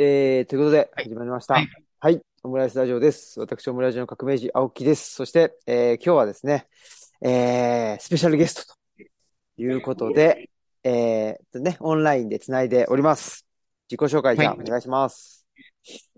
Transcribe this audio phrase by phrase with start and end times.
[0.00, 1.08] えー、ということで、はい。
[1.08, 1.54] 始まりました。
[1.54, 1.68] はい。
[1.98, 2.20] はい。
[2.44, 3.40] オムライスラジオです。
[3.40, 5.12] 私、オムライスの革命児、青木です。
[5.12, 6.68] そして、えー、今日はですね、
[7.20, 8.74] えー、スペシャルゲスト
[9.56, 10.50] ということで、
[10.84, 13.44] えーとね、オンラインでつないでおります。
[13.90, 14.60] 自己紹介じゃあ、はい。
[14.60, 15.44] お願いします。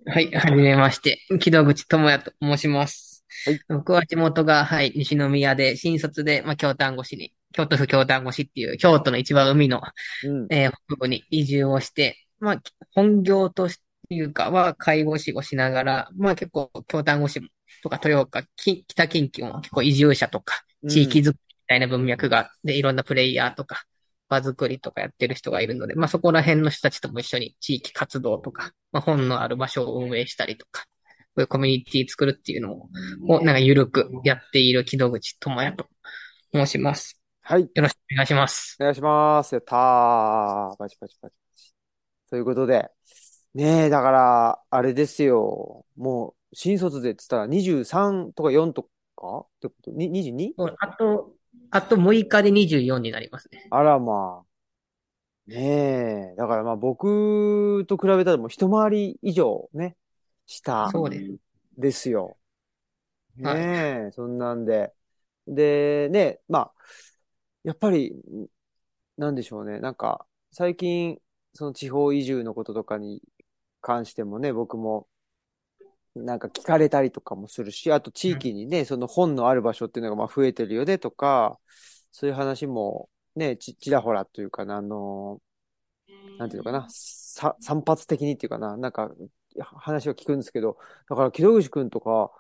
[0.05, 0.31] はい。
[0.31, 1.19] はじめまして。
[1.41, 3.25] 木戸口智也と申します。
[3.47, 3.61] はい。
[3.71, 9.81] 僕は地元が、はい、西宮で、新卒で、まあ、京丹後市に、京都府京丹後市っていう、京都の一番海の、
[10.25, 10.47] うん。
[10.51, 12.63] えー北部に移住をして、まあ、
[12.95, 17.49] 本業としていうかは、介護士をしながら、まあ、結構、京丹後市も、
[17.83, 20.89] とか、豊岡、き北近畿も結構移住者とか、うん。
[20.89, 23.85] 地域づくりみたいな文脈があって、いろんなプレイヤーとか、
[24.31, 32.89] 場作りとかやってる人がいるので、まあそこら辺の人たちとも一緒に地域活動とか、まあ本のある場所を運営したりとか、こういうコミュニティ作るっていうのを、
[33.29, 35.87] をなんか緩くやっている木戸口智也と
[36.55, 37.21] 申します。
[37.43, 37.63] はい。
[37.63, 38.77] よろしくお願いします。
[38.81, 39.55] お願いします。
[39.55, 40.77] やったー。
[40.77, 41.50] パチパチパチ。
[42.31, 42.91] ということで、
[43.55, 45.85] ねえ、だから、あれですよ。
[45.97, 48.85] もう、新卒でって言ったら23とか4と
[49.17, 49.41] か？
[49.41, 49.91] ってこと？
[49.91, 50.53] に ?22?
[50.57, 51.35] そうあと、
[51.71, 53.67] あと6日で24になりますね。
[53.71, 55.51] あらまあ。
[55.51, 56.35] ねえ。
[56.37, 59.97] だからまあ僕と比べたらもう一回り以上ね、
[60.47, 61.37] 下そうです。
[61.77, 62.37] ですよ。
[63.43, 63.55] はい。
[63.57, 64.11] ねえ。
[64.13, 64.93] そんなんで。
[65.49, 66.73] で、ね、まあ、
[67.65, 68.15] やっぱり、
[69.17, 69.81] なんでしょうね。
[69.81, 71.19] なんか、最近、
[71.55, 73.23] その地方移住のこととかに
[73.81, 75.09] 関してもね、僕も
[76.15, 81.59] なんか聞かれたりとかもするし、あと地うん域にね、その本のある場所っていうのがまあ増えてるよねとか、
[82.13, 85.41] そういう話もね、ち、ちらほらというかな、あの、
[86.39, 89.11] なんていうのかな、さ、散発的にっていうかな、なんか
[89.77, 92.33] 話を聞くんですけど、だから木戸口くんとか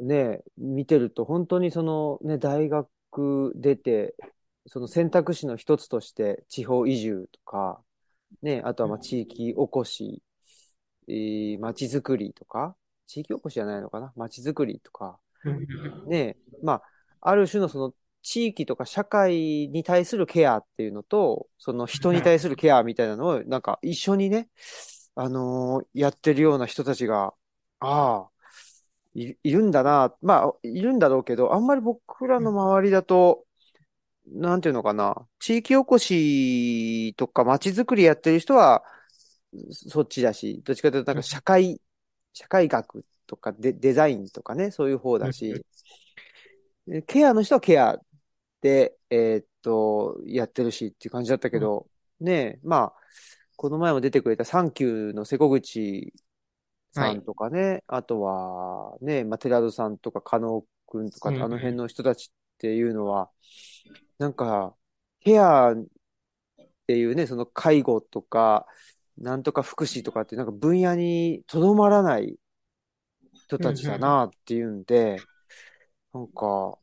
[0.00, 4.14] ね、見てると本当にそのね、大学出て、
[4.66, 7.82] その選択肢の一つとして地方移住とか、
[8.40, 10.22] ね、あとはまあ地域おこし、
[11.08, 14.12] えー、街づくりとか、地域おこしじゃないのかな？
[14.16, 16.82] 街づくりとか、うんね、まあ、
[17.20, 17.92] ある種のその
[18.22, 24.48] 地域とか社会に対するケアっていうのと、その人に対するケアみたいなのを、なんか一緒にね、
[25.14, 27.34] あのーやってるような人たちが、
[27.80, 28.30] ああ、
[29.14, 30.14] い、いるんだな。
[30.22, 33.44] まあ、いるんだろうけど、あんまり僕らの周りだと、
[34.26, 35.26] なんていうのかな。
[35.38, 38.84] 地域おこしとか街づくりやってる人は、
[39.70, 41.80] そっちだし、どっちかというとなんか社会、
[42.32, 45.64] 社会学とかデ、デザインとかね、そういう方だし、
[46.86, 47.98] でケアの人はケア
[48.60, 51.86] で、えーっと、やってるしっていう感じだったけど、
[52.20, 52.92] ねえ、まあ、
[53.56, 56.12] この前も出てくれたサンキューの瀬古口
[56.94, 57.14] はい。
[57.14, 61.42] さんとかね、あとはね、まあ、寺戸さんとか加納くんとか、うん。
[61.42, 62.32] あの辺の人たち
[62.62, 63.28] っていうのは、
[64.18, 64.76] なんか、
[65.18, 65.84] ケアっ
[66.86, 68.66] ていうね、その介護とか、
[69.18, 72.36] なんとか福祉とかっていうなんか分野にとどまらない
[73.32, 75.20] 人うんたちだうんなっていうんで、
[76.14, 76.78] なんか、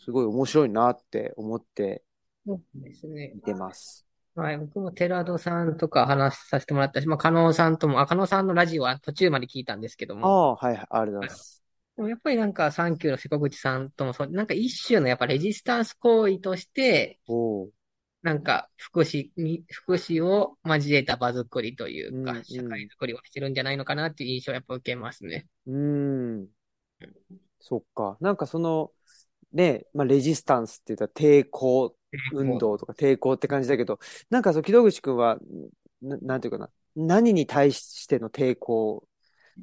[0.00, 2.02] すごい面白いなって思って。
[2.44, 4.04] 見てます。
[4.34, 11.55] はい、僕も寺戸さんとか話させてもらったし、まあ、加納さんとも、あ、加納さんのラジオは途中まで聞いたんですけども、ああ、はい、はいありがとうございます。
[11.96, 17.18] でもやっぱりなんか、サンキューの瀬古口さんともそう、なんか一種のやっぱレジスタンス行為として、
[18.22, 25.46] なんか福祉に、福祉を交えた場作りというか、うん、社会う作りをしてるんじゃないのかなっていう印象をやっぱ受けますね。
[25.70, 26.48] ん、うん、
[27.60, 28.18] そっか。
[28.20, 28.90] なんかその、
[29.52, 31.96] ね、まあ、レジスタンスって言ったら抵抗
[32.32, 35.38] 運こ動とか抵抗って感じだけど、なんかそう、木戸口くんは、
[36.02, 39.06] な、なんていうかな、何に対しての抵抗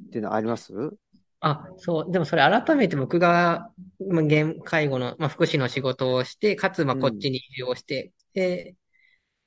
[0.06, 0.74] っていうのはあります？
[0.74, 0.98] う、
[1.46, 3.70] あ、そう、でもそれ改めて僕が、
[4.08, 8.76] まあ、現介護の、まあ、福祉の仕事をして、かつ、まあ、うん、こっちに移住をして、で、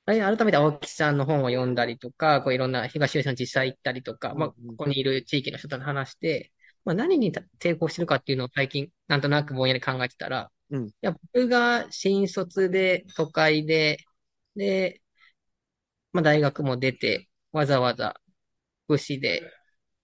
[0.06, 6.52] あれ改めて青木さんの本を読んだりとか、こういろんな東吉野の実際行ったりとか、うん、まあ、ここにいる地域の人と話して、
[6.84, 13.98] まあ、何に抵抗してるかっていうのを最近、なんとなくぼんやり考えてたら、うん、いや、僕が新卒で都会で、
[14.54, 15.02] で、
[16.12, 18.14] まあ、大学も出て、わざわざ
[18.86, 19.42] 福祉で、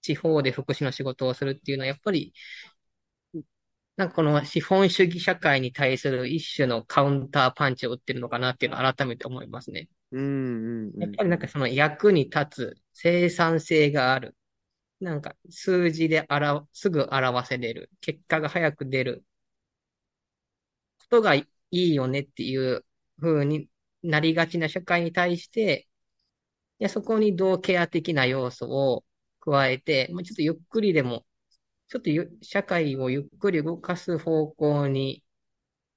[0.05, 2.35] 地方で福祉の仕事をするっていうのは、やっぱり、
[3.97, 9.89] なんかこの資本主義社会に対する一種のカウンターパンチを打ってるのかなっていうのを改めて思いますね。
[10.13, 14.37] うん、うん、うやっん、ぱりなんかその役に立つ生産性がある。
[15.01, 17.91] なんか数字で表、すぐ表せれる。
[18.01, 19.25] 結果が早く出る
[20.99, 22.85] ことがいいよねっていう
[23.21, 23.69] 風に
[24.03, 25.89] なりがちな社会に対して、
[26.81, 29.05] いや、そこにどうケア的な要素を
[29.45, 31.27] 加えて、まあ、ちょっとゆっくりでも、
[31.89, 35.25] ちょっとゆ社会をゆっくり動かす方向に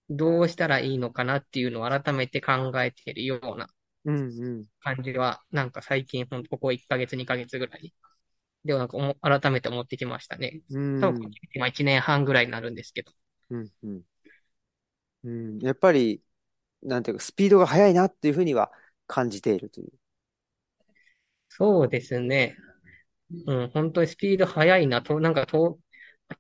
[0.10, 3.70] どうしたらいいのかなっていうのを改めて考えているような
[4.06, 4.68] うんうん。
[4.82, 7.94] 感じは、なんか最近、ほんとここ1ヶ月、2ヶ月ぐらい
[8.66, 10.62] ではなんか思改めて思ってきましたね。
[10.70, 11.02] うん。
[11.02, 11.20] 多分、
[11.56, 13.14] 今1年半ぐらいになるんですけど。
[13.50, 14.04] うんうん。
[15.24, 15.60] うん。
[15.60, 16.24] やっぱり、
[16.84, 18.72] なんていうか、スピードが速いなっていうふうには
[19.08, 19.94] 感じているという。
[21.50, 22.56] そうですね。
[23.30, 25.02] うん、本当にスピード速いな。
[25.02, 25.80] と、なんかと、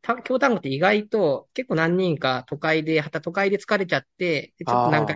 [0.01, 5.16] た京丹後って意外と結構何人か都会で、はた都会で疲れちゃって、でちょっとなんか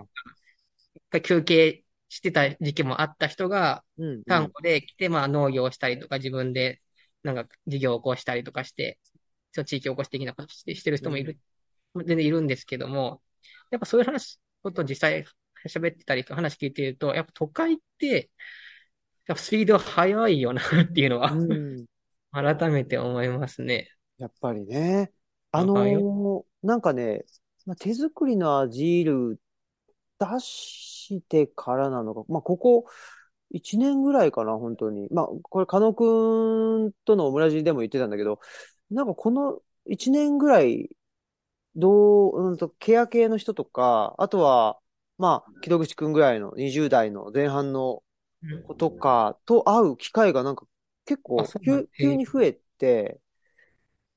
[1.21, 4.23] 休憩してた時期もあった人が、うんうん。
[4.23, 6.81] 丹後で来て、まあ農業をしたりとか自分で
[7.23, 8.99] なんか事業を起こしたりとかして、
[9.53, 11.37] ちょっと地域おこし的なことしてしてる人もいる、
[11.95, 13.21] 全然いるんですけども、
[13.69, 15.25] やっぱそういう話、ことを実際
[15.67, 18.29] 喋ってたりと話聞いてると、やっぱ都会って、
[19.27, 21.85] やっぱスピード速いよなっていうのは、うん。
[22.31, 23.89] 改めて思いますね。
[24.17, 25.11] やっぱりね。
[25.51, 27.25] あのーなんかね、
[27.65, 29.39] まあ、手作りのアジール
[30.19, 32.85] 出してからなのか、まあ、ここ
[33.51, 35.07] 1年ぐらいかな、本当に。
[35.11, 38.39] まあ、これ、加野くんとのオムラジでも言ってたんだけど、
[38.91, 40.89] なんかこの1年ぐらい、
[41.75, 44.79] どう、うんと、ケア系の人とか、あとは、
[45.17, 48.10] まあ、木戸口くんぐらいの20代の前半のうん
[48.67, 50.65] 子とかと会う機会がなんか
[51.05, 53.19] 結構あそうなん急、急に増えて、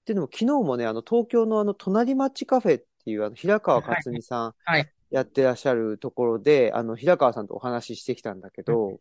[0.03, 4.91] っていうのも昨日もね、あの東京のあの隣町カフェっていうあの平川克美さんはい。
[5.11, 8.99] やってらっしゃるところで、あの平川さんとお話ししてきたんだけど、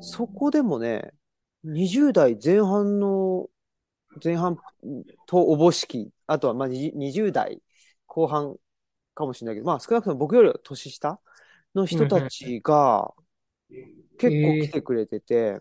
[0.00, 1.10] そこでもね、
[1.64, 3.48] 20代前半の、
[4.22, 4.56] 前半
[5.26, 7.60] とおぼしき、あとはまあに20代
[8.06, 8.54] 後半
[9.14, 11.18] かもしれないけど、まあ少なくとも僕よりは年下
[11.74, 13.12] の人たちが
[14.30, 15.60] 結構来てくれてて、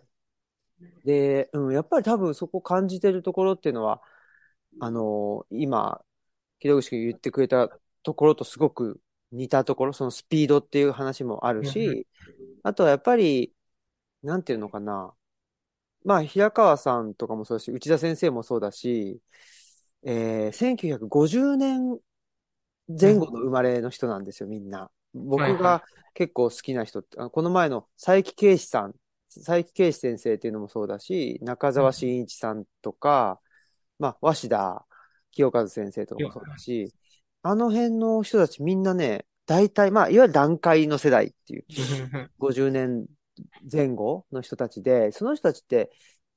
[1.05, 4.01] で、うん、やっぱり多分そこ感じてるところっていうのは、
[4.79, 6.03] あの今、
[6.59, 7.69] 木戸口君言ってくれた
[8.03, 12.07] ところとすごく似たところ、そのスピードっていう話もあるし、
[12.63, 13.53] あとはやっぱり、
[14.23, 15.13] なんていうのかな。
[16.03, 19.21] まあ、平川さんとかもそうだし、内田先生もそうだし、
[20.03, 21.99] えー、1950年
[22.87, 24.91] 前後の生まれの人なんですよ、みんな。
[25.13, 28.93] 僕はいはが結構好きな人って、あのこの前の佐伯啓史さん、
[29.33, 33.39] 佐伯啓史先生っていうのもそうだし、中澤真一さんとか、
[33.99, 34.85] まあ、鷲田
[35.31, 36.93] 清和先生とかもそうだし、
[37.43, 41.65] あの辺の人たちみんなね、大体、まあ、いわゆる団塊の世代っていう、
[42.39, 43.05] 50年
[43.71, 45.91] 前後の人たちで、その人たちって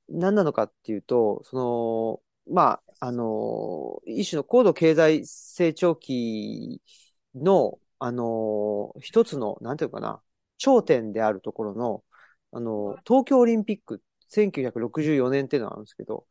[0.09, 6.81] 何なのかっていうと、その、まあ、あの、一種の高度経済成長期
[7.35, 10.21] の、あの、一つの、なんていうのかな、
[10.57, 12.03] 頂点であるところの、
[12.51, 14.71] あの、東京オリンピック、1964
[15.03, 16.27] 年っていうのがあるんですけど、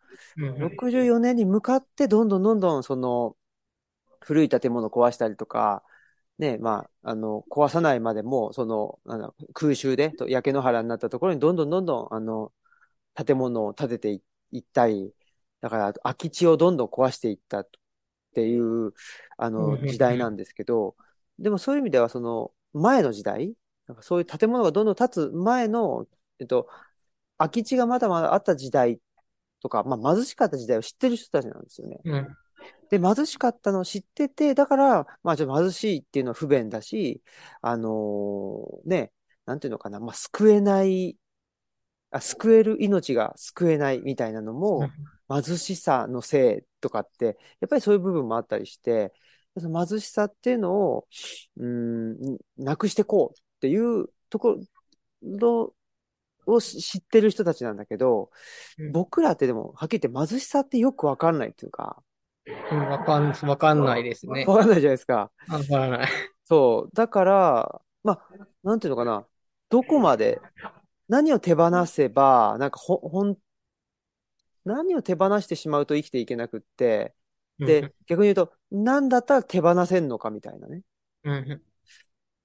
[0.59, 3.37] 64年に向かってどんどんどんどんその
[4.21, 5.83] 古い建物を壊したりとか、
[6.39, 12.53] ね、まあ、あの、壊さないまでも、その、あの空襲で、と焼け野原になったところにどんどんどんどん、あの、
[13.15, 14.23] 建物を建ててい
[14.53, 15.15] いったり、
[15.61, 17.69] だから空き地をどんどん壊していったっ
[18.35, 18.93] ていう、
[19.37, 19.87] あの、うん。
[19.87, 20.97] 時代なんですけど、
[21.39, 23.55] でもそういう意味では、その、前の時代、
[23.87, 26.07] なんかそういう建物がどんどん建つ前の、
[26.41, 26.69] えっと、
[27.39, 28.99] 空き地がまだまだあった時代
[29.61, 32.01] とか、まあ貧しかった時代を知ってる人たちなんですよね。
[32.05, 32.37] うん
[32.91, 37.23] で、貧しかったのを知ってて、だから、まあちょっと貧しいっていうのは不便だし、
[37.61, 39.13] あのーね、
[39.47, 41.17] なんていうのかな、まあ救えない、
[42.11, 44.91] あ、救える命が救えないみたいなのも、
[45.29, 49.13] 貧しさのせいとかって、やっぱりそういう部分もあったりして、
[49.57, 51.07] その貧しさっていうのを、
[51.57, 54.59] うーん、なくしていこうっていうとこ
[55.23, 55.75] ろ
[56.47, 58.31] を知ってる人たちなんだけど、
[58.79, 62.03] うん僕らってでも、はっきり言って貧しさってよくわかんないっていうか、
[62.47, 64.45] うんわかん、わかんないですね。
[64.47, 65.31] わかんないじゃないですか。
[65.49, 66.09] わからない。
[66.45, 66.95] そう。
[66.95, 68.29] だから、まあ、
[68.63, 69.27] なんていうのかな。
[69.71, 70.41] どこまで、
[71.09, 73.37] 何を手放せば、なんかほ、ほん、
[74.65, 77.15] 何を手放してしまうと生きていけなくって、
[77.63, 80.83] で、逆に言うと、何だったら手放せんのかみたいなね。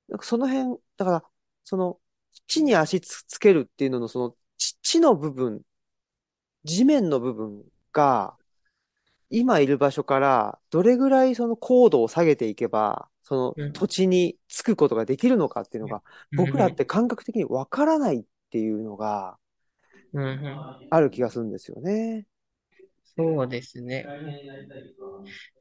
[0.07, 1.23] なんかその辺、だから、
[1.63, 1.99] その、
[2.47, 5.61] 地に足つつけるっていうのの、その、地地の部分、
[6.63, 7.63] 地面の部分
[7.93, 8.35] が、
[9.29, 13.69] 今いる場所から、どれぐらいその高度を下げていけば、そうん。
[13.69, 16.03] の土地につくことができるのかっていうのが、
[16.35, 19.37] 僕らって感覚的にわからないっていうのが
[20.89, 22.25] ある気がするんですよね。
[23.19, 24.05] そうですね。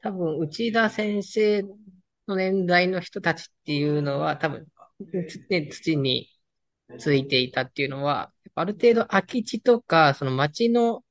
[0.01, 1.63] 多分、内田先生
[2.27, 4.67] の年代の人たちっていうのは、多分、
[5.27, 6.29] つね、土に
[6.97, 11.03] ついていたっていうのは、ある程度空き地とか、その街の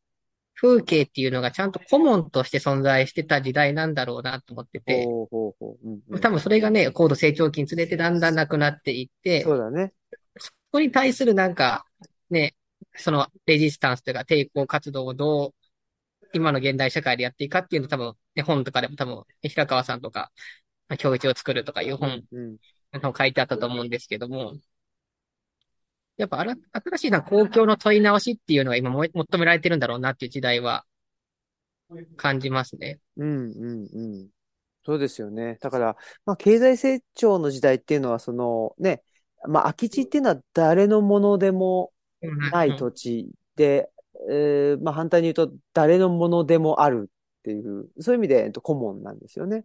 [0.55, 5.89] 風景っていうのがちゃんとコモンとして存在してた時代なんだろうなと思ってて、ほうほうほう。
[5.89, 9.93] うんうん多分それがね、高度成長期につれてだんだんなくなっていって、そうだね。
[10.73, 11.85] こに対するなんか、
[12.31, 12.55] ね、
[12.97, 15.55] そのレジスタンスというか抵抗活動をどう、
[16.33, 20.31] 今の現代社会でやっていくかっていうの多分、ね、本とかでも多分、平川さんとか、
[20.99, 22.57] 教育を作るとかいう本、うん。
[23.17, 24.55] 書いてあったと思うんですけども、
[26.17, 30.85] やっぱあら、新しいな公共の問い直しっていうのが今も求められてるんだろうなっていう時代は
[32.17, 32.99] 感じますね。
[33.17, 34.29] うん、うん、うん。
[34.85, 35.59] そうですよね。
[35.61, 39.03] だから、まあ、経済成長の時代っていうのは、そのね、
[39.47, 41.93] まあ、空き地っていうのは誰のものでも
[42.53, 43.91] ない土地で、
[44.31, 49.65] えー、まあ、反対に言うと、誰のものでもあるっていう、そういう意味で、えっと、顧問なんですよね。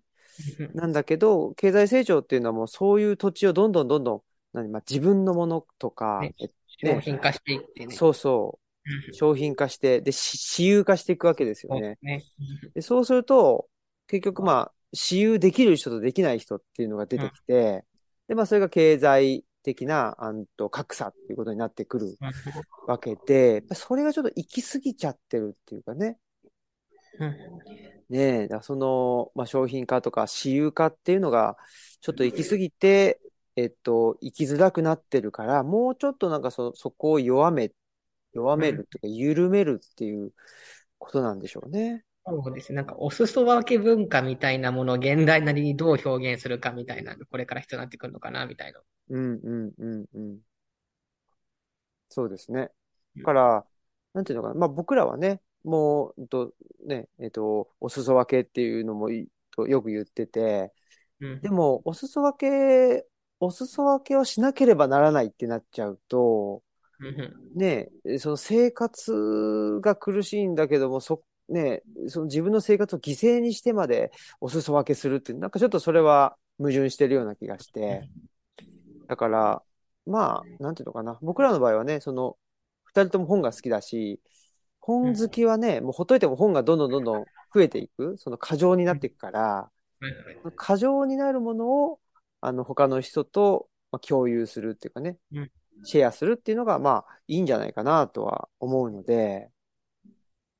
[0.73, 4.21] なんだけど、経済成長っていうのはもうそういう土地をどんどんどんどん、
[4.53, 6.33] 何、まあ、自分のものとか、ね、
[6.67, 7.95] 商品化していってね。
[7.95, 9.13] そうそう。
[9.13, 11.97] 商品化して、で、私有化していくわけですよね。
[12.01, 12.23] ね
[12.73, 13.67] でそうすると、
[14.07, 17.85] 結局まあ、私有できる人とできない人っていうのが出てきて、
[18.27, 22.17] で、まあ、それが経済的な、あんと、格差っていうことになってくる
[22.87, 26.17] わけで、それがちょっと行き過ぎちゃってるっていうかね。
[28.09, 31.57] ねえ、だその、まあ、商品化とか私有化っていうのが、
[32.01, 33.19] ちょっと行き過ぎて、
[33.55, 37.71] えっと、生きづらくなってるから、もうちょっとなんかそ、そこを弱め、
[38.33, 40.31] 弱めるっていうか、緩めるっていう
[40.97, 42.03] ことなんでしょうね。
[42.25, 42.77] そうですね。
[42.77, 48.81] なんか、お裾分け文化みたいなものを現代なりにどう表現するかみたいな、これから必要になってくるのかな、みたいな。
[49.09, 50.39] うんうんうんうん。
[52.09, 52.69] そうですね。
[53.17, 53.65] だから、
[54.13, 54.55] なんていうのかな。
[54.55, 56.53] まあ僕らはね、もう、と
[56.85, 60.73] ね、えっと、お裾分けっていうのもいとよく言ってて、
[61.19, 63.07] うん、でも、お裾分け、
[63.39, 66.63] お裾分けをしなければならないってなっちゃうと、
[67.55, 78.07] ね、その生活が苦しいんだけども、そね、その自分の生活を犠牲にしてまでお裾分けするって、なんかちょっとそれは矛盾してるような気がして。
[79.13, 79.61] だから、
[80.07, 81.19] まあ、なんていうのかな。
[81.21, 82.35] 僕らの場合はね、その、
[82.85, 84.19] 二人とも本が好きだし、
[84.79, 89.69] 本好きはね、もうほっといても本がどんどんどんどん増えていく、その過剰になっていくから、
[90.55, 91.99] 過剰になるものを、
[92.41, 93.69] あの、他の人と
[94.01, 95.19] 共有するっていうかね、
[95.83, 99.51] シェアするっていうのが、まあ、いいんじゃないかなとは思うので、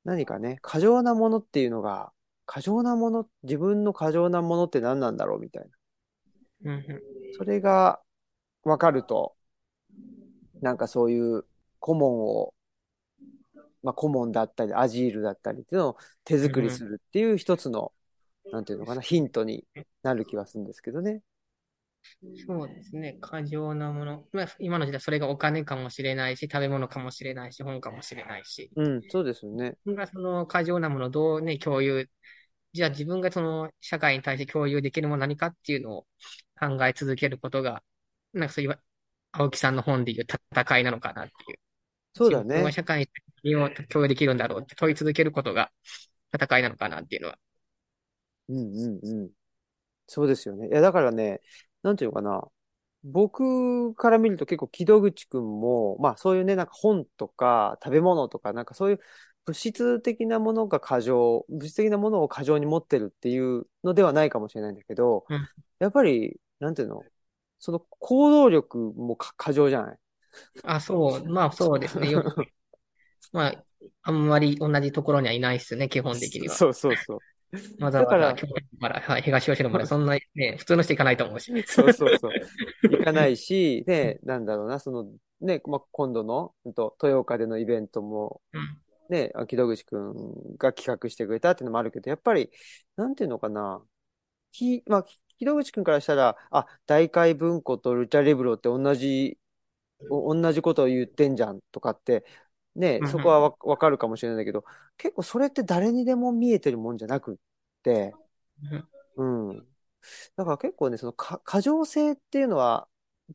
[0.03, 2.11] 何かね、過剰なものっていうのが、
[2.45, 5.69] 過剰なもの、自分の過剰なものって何なんだろうみたいな。
[7.37, 7.99] それが
[8.63, 9.35] 分かると、
[10.61, 11.45] なんかそういう
[11.79, 12.53] 顧問を、
[13.81, 17.93] まあ顧問だったり、アジールだったりっていうのを手作りするっていう一つの、
[18.51, 19.65] なんていうのかな、ヒントに
[20.01, 21.21] なる気はするんですけどね。
[22.45, 23.17] そうですね。
[23.21, 24.25] 過剰なもの。
[24.31, 28.71] まあ、今の時代、それがお金かもしれないし、食べ物かもしれないし、本かもしれないし。
[28.75, 29.75] うん、そうですよね。
[29.87, 32.09] がその過剰なものをどうね、共有、
[32.73, 36.07] じゃあ自分がその社会に対して共有できるもの何かっていうのを
[36.59, 37.83] 考え続けることが、
[38.33, 38.79] なんかそういう、
[39.31, 41.59] 青木さんの本でいう戦いなのかなっていう。
[42.13, 42.71] そうだね。
[42.71, 43.09] 社会
[43.43, 45.71] にを共有できるんだろうって問い続けることが
[46.33, 47.39] 戦いなのかなっていうのは。
[48.49, 49.29] うんうんうん。
[50.07, 50.67] そうですよね。
[50.67, 51.41] いや、だからね、
[51.81, 52.47] なんていうのかな。
[53.05, 58.99] 僕から見ると結構木戸口くんも、まあそういうね、なんか本とか食べ物とか、なんかそういう
[59.45, 65.47] 物質的なものが過剰、物質的なものを過剰に持ってるっていうのではないかもしれないんだけど、うん、
[65.79, 67.03] やっぱり、なんていうの？
[67.63, 69.97] その行動力も過剰じゃない？
[70.63, 72.11] あ、そう、まあそうですね。
[72.11, 72.45] よく
[73.31, 73.63] まあ、
[74.01, 76.55] あんまり同じところにはいないっすね、基本的には。
[76.55, 77.19] そうそうそう。
[77.81, 81.63] わざわざ京都から、はい、東吉野までそんなね、普通の人行かないと思うし。
[81.65, 82.31] そうそうそう。
[82.91, 85.05] 行かないし、ね、なんだろうな、その、
[85.39, 88.41] ね、まあ、今度の、と、豊岡でのイベントも、
[89.07, 92.49] ね、木戸口くんが企画してくれたっていうのもあるけど、やっぱり、
[92.97, 93.81] なんていうのかな、
[94.51, 95.05] き、まあ、
[95.43, 99.37] 木戸口くんからしたら、あ、大海文庫とルチャリブロって同じ、
[100.09, 102.25] 同じことを言ってんじゃんとかって
[102.75, 104.63] ね、そこはわわかるかもしれないんだけど、
[104.97, 107.37] 結構それって誰にでも見えてるもんじゃなくっ
[107.83, 108.13] て、
[109.17, 109.67] うん。
[110.35, 112.87] だから結構ね、そのか過剰性っていうのは、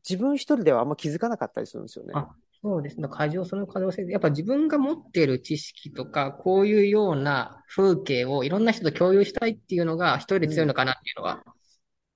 [0.07, 2.13] 自分一人ではあんま気づかなかったりするんですよね。
[2.15, 2.29] あ、
[2.61, 3.07] そうですね。
[3.07, 11.43] 過剰、その過剰性で、やっぱ自分が持っている知識とか、こういうような風景をいろんな人と共有したいっていうのが一人で強いのかなっていうのは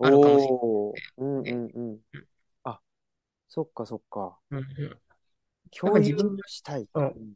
[0.05, 2.25] あるかもしれない、ね、うんうんうん。
[2.63, 2.79] あ、
[3.49, 4.37] そっかそっか。
[4.51, 4.97] うんうん
[5.75, 6.87] 共有したい。
[6.93, 7.33] うん、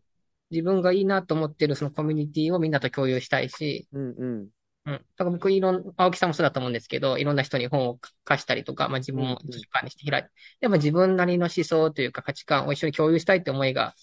[0.52, 4.50] 自分がいいなと思ってるそのコミュニティをみんなと共有したいし、うんうん。
[4.86, 4.94] うん。
[4.94, 10.30] だから僕、いろん、青木さんもそうだと思うんですけど、いろんな人に本を貸したりとか、まあ自分も図書館にして開いて、
[10.62, 13.96] やっぱ自分なりの思想というか価値観を一緒に共有したいって思いが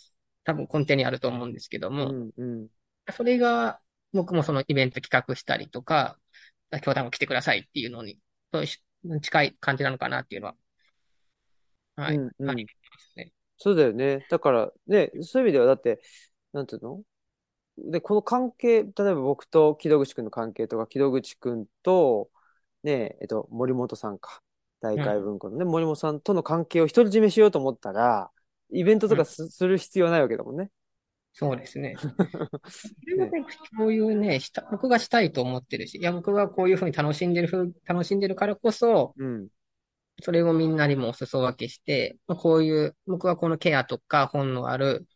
[0.45, 2.69] 多分根底にあると思うんですけども、うんうん、
[3.13, 3.81] それが
[4.13, 6.19] 僕もそのイベント企画したりとか、
[6.83, 8.19] 教団も来てくださいっていうのに、
[9.21, 10.55] 近い感じなのかなっていうのは、
[11.97, 12.67] はい、うんうん。
[13.59, 14.27] そうだよね。
[14.29, 16.01] だからね、そういう意味ではだって、
[16.53, 17.03] なんていうの？
[17.79, 22.31] で、この関係、例えば僕と木戸口くんの関係とか、木戸口くんと、
[22.83, 24.41] ね、えっと、森本さんか。
[24.81, 28.31] 大海文庫のね、森本さんとの関係を独り占めしようと思ったら、
[28.71, 30.71] イベントとかす,、する必要ないわけだもんね。
[31.37, 31.97] そうですね。
[31.99, 32.09] そ
[33.07, 33.45] れもね、
[33.77, 39.49] 共有ね、した、僕がしたいと思ってるし、いや、僕がこういうふうに楽しんでるふう、楽しんでるからこそ、うん。
[40.23, 45.09] それをみんなにもお裾分けして、まあ、こういう、僕はこのケアとか本のある、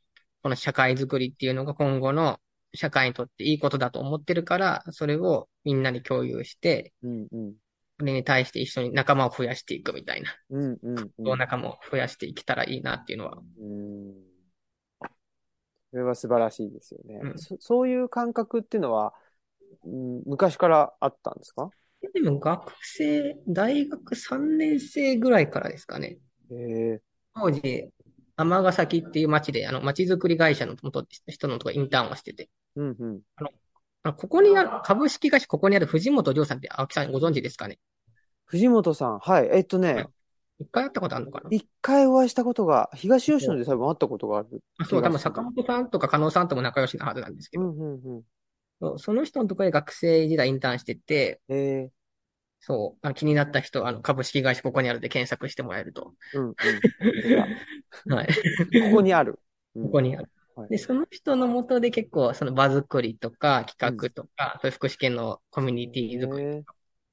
[0.43, 2.41] この社会づくりっていうのが今後の
[2.75, 7.55] 社会にとっていいことだと思ってるから、それをみんなに共有して、うんうん。
[8.01, 11.39] それに対して一緒に仲間を増やしていくみたいな、うんうんうん。
[11.39, 14.28] 仲間を増やしていけたらいいなっていうのは、うん。
[15.91, 17.21] それは素晴らしいですよね。
[17.23, 19.15] うんそそういう感覚っていうのは、
[19.85, 21.71] うん、昔からあったんですか？
[22.15, 26.19] でも学生、大学3年生ぐらいからですかね。
[27.35, 27.91] 当時、
[28.37, 33.21] 尼崎っていう町で、あの、町づくり会社の元人のとこインターンをしてて、うんうん。
[33.37, 33.43] あ
[34.05, 37.81] のここにある、株式会社ここにある藤本亮さんって青木さんご存知ですかね？
[38.45, 39.49] 藤本さん、はい。
[39.53, 40.07] えっとね、
[40.61, 41.49] 一回会ったことあるのかな？
[41.51, 44.61] 一回お会いしたことが、東吉野で多分会ったことがある。
[44.79, 48.23] あそう、多分坂本さんとか加納さんとも仲良しなはずなんですけど、うんうんうん。
[48.81, 51.91] そうその人のところで学生時代インターンしてて、ええ
[52.61, 56.15] そう、あの気になった人、あの株式会社ここにあるで検索してもらえると。
[56.35, 56.55] うんうん。
[58.13, 58.27] はい。
[58.27, 59.39] ここにある。
[59.77, 60.31] うんここにある。
[60.57, 66.65] はいで、その人のもとで結構、その場作りとか企画とか、そういう福祉系のコミュニティ作りへえ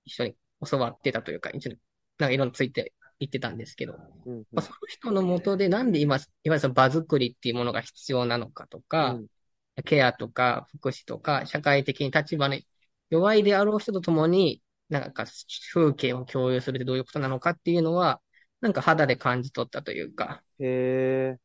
[0.05, 0.35] 一緒に
[0.67, 1.77] 教わってたというか、一緒に、
[2.17, 3.93] なんかいろんなついて言ってたんですけど、
[4.25, 9.27] うんうんまあ、その人のもとでなんで今、いわゆるその場作りっていうものが必要なのかとか、うん
[9.83, 12.65] ケアとか福祉とか、社会的に立場に
[13.09, 15.25] 弱いであろう人と共に、なんか
[15.73, 18.21] 風景を共有するってどういうことなのかっていうのは、
[18.61, 21.37] なんか肌で感じ取ったというか、へえ。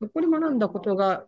[0.00, 1.26] そこで学んだことが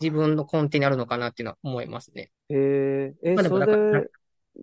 [0.00, 2.32] 自分の根底にあるのかなっていうのは思いますね。
[2.48, 3.14] へえ。
[3.22, 4.10] え、まあでもそだかられ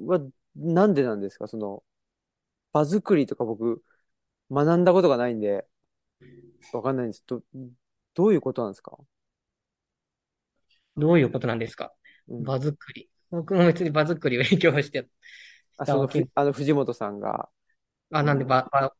[0.05, 0.19] は、
[0.57, 1.47] なんでなんですか？
[1.47, 1.83] その、
[2.77, 3.83] 場作りとか僕、
[4.51, 5.67] 学んだことがないんで、
[6.73, 7.23] わかんないんです。
[7.25, 7.41] ど、
[8.13, 8.97] どういうことなんですか？
[10.95, 11.93] どういうことなんですか？
[12.27, 13.09] うん場作り。
[13.31, 15.07] 僕も別に場作りを影響して
[15.77, 17.49] あ、その、あの、藤本さんが、
[18.11, 18.93] あ、なんでば、ば、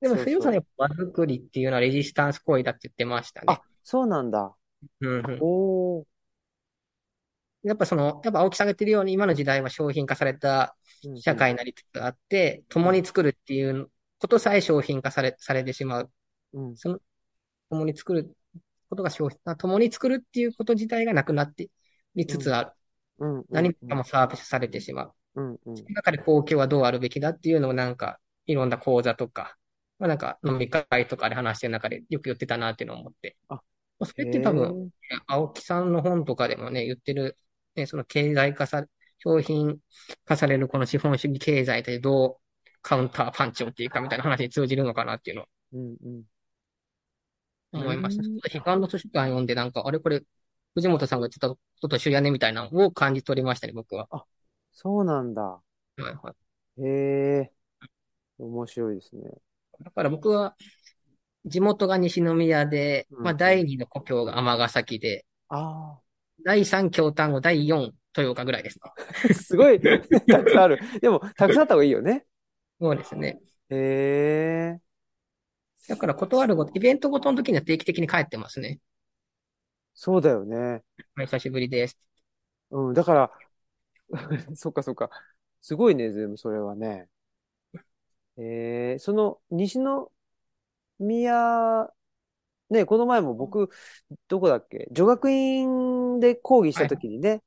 [0.00, 4.54] でも、藤本さんやっぱ場作りっていうのはレジスタンス行為だって言ってましたねあ。、そうなんだ。
[5.00, 5.38] うんうん。
[5.40, 6.04] おー。
[7.68, 16.10] やっぱその、やっぱ青木さんが言ってるように今の時代は商品化されたうんうん社会になりつつあって、共に作るっていうことさえ商品化され、されてしまう。
[16.54, 16.98] うんその、
[17.70, 18.34] 共に作る
[18.90, 21.70] ことが商品、あ共に作るっていうこと自体がなくなって
[22.16, 22.70] いつつある。
[23.18, 25.12] うんうん何かもサービスされてしまう。
[25.36, 29.56] うんうんその中で公共はどうあるべきだっていうのをなんか、いろんな講座とか、
[29.98, 33.36] まあなんか飲み会とかで話してる中でよく言ってたなっていうのを思って。
[33.48, 33.60] あ
[34.04, 34.90] それって多分、
[35.26, 37.36] 青木さんの本とかでもね、言ってる、
[37.80, 38.86] ね、その経済化さ、
[39.18, 39.78] 商品
[40.24, 46.22] 化されるこの資本主義経済でどうカウンターパンチを打っていくかみたいな話に通じるのかなっていうのをうんうん
[47.72, 48.22] 思いました。
[48.22, 50.22] うんちょっと悲観の図書館読んでなんか、あれこれ、
[50.74, 54.08] 藤本さんが言ってたことと一緒やねみたいなのを感じ取りましたね、僕は。
[54.72, 55.42] そうなんだ。
[55.42, 55.62] は
[55.98, 56.34] いは
[56.78, 56.82] い。
[56.82, 56.88] へ
[57.40, 57.52] え。
[58.38, 59.30] 面白いですね。
[59.84, 60.56] だから僕は、
[61.44, 65.98] 地元が西宮で、うんまあ第二の故郷が尼崎で、あ
[66.44, 68.92] 第三京丹後、第四豊岡ぐらいですね。
[69.30, 69.98] あ、 すごい、た
[70.42, 70.78] くさんある。
[71.00, 72.26] でも、たくさんあった方がいいよね。
[72.80, 73.40] そうですね。
[73.70, 74.80] へえ。
[75.88, 78.80] だから断るごと、イベントごとの時には定期的に帰ってますね。
[79.94, 80.82] そうだよね。
[81.18, 81.98] お久しぶりです。
[82.70, 83.32] うん、だから、
[84.54, 85.10] そっかそっか。
[85.60, 87.08] すごいね、全部それはね。
[88.36, 89.80] えー、その、西
[90.98, 91.90] 宮、
[92.70, 93.70] ね、この前も僕、
[94.28, 94.88] どこだっけ？
[94.90, 97.42] 女学院で講義した時にね、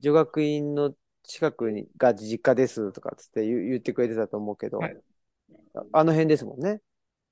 [0.00, 4.96] 女学院の近くにが実家ですとかつって言言ってくれてたと思うけど、はい
[5.74, 6.80] ああの辺ですもんね。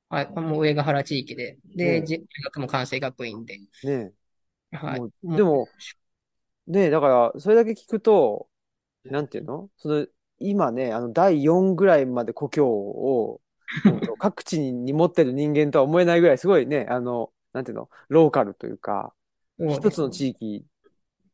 [0.08, 0.30] はい。
[0.30, 1.58] もう上ヶ原地域で。
[1.74, 3.58] で、ねじ大学も関西学院で。
[3.84, 4.12] ね
[4.72, 5.00] はい。
[5.22, 5.68] でも、
[6.66, 8.48] ねだから、それだけ聞くと、
[9.04, 9.70] なんていうの？
[9.76, 10.06] その、
[10.38, 13.40] 今ね、あの、第4ぐらいまで故郷を、
[14.18, 17.88] 各地に持ってる人間とは思えないぐらい、すごいね、あの、なんていうの？
[18.08, 19.12] ローカルというか、
[19.58, 20.64] 一つの地域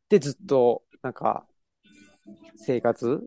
[0.09, 1.45] でずっと、なんか、
[2.57, 3.23] 生活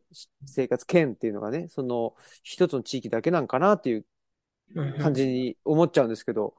[0.47, 4.07] 生活圏っていうのがね、その、一つの地域だけなんかなっていう
[4.99, 6.55] 感じに思っちゃうんですけど、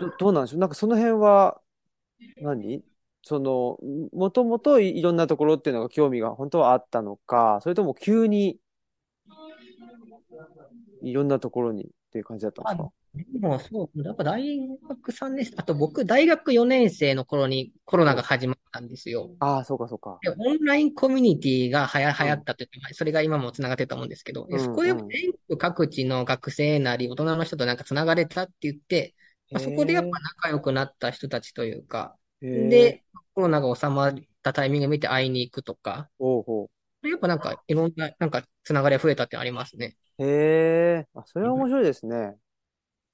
[0.00, 0.60] ど、どうなんでしょう？
[0.60, 1.60] なんかその辺は、
[2.40, 2.82] 何？
[3.22, 3.78] その、
[4.12, 8.58] もともといいろんなところっていうのが興味が本当はあったのか、それとも急に
[11.08, 12.90] いろんなところにっていう感じだったんですか？
[13.32, 19.30] でもそう、やっぱ大学3年生、あと僕大学4年生の頃にコロナが始まったんですよ。
[19.40, 20.18] ああ、そうかそうか。
[20.22, 29.14] で、オンラインコミュニティがはや、流行ったというか、それが今も繋がってると思うんですけど、うんそこでうん全国各地の学生なり大人の人となんか繋がれたって言って、
[29.50, 30.10] まあそこでやっぱ
[30.44, 32.16] 仲良くなった人たちというか。
[32.42, 36.70] で、コロナが収まったタイミング見て会いに行くとか、おうほ
[37.02, 39.96] やっぱなんかいろんな、なんか繋がりが増えたってありますね。
[40.18, 40.24] う。
[40.24, 40.26] へ
[40.98, 41.08] え。
[41.14, 42.36] あ、それは面白いですね。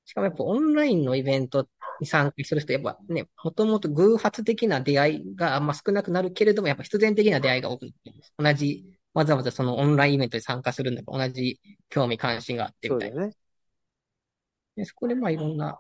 [0.05, 1.69] しかもやっぱオンラインのイベント
[2.01, 8.33] に参加する人、やっぱね、もともと偶発的な出会いがあんま少なくなるけれども、やっぱ必然的な出会いが多くなってるんです。
[8.37, 8.85] 同じ、
[9.15, 13.17] わざわざそのオンラインイベントに参加するんだから、同じ興味関心があってみたいな。
[13.17, 13.37] そうね。
[14.77, 15.79] で、そこでまあいろんな、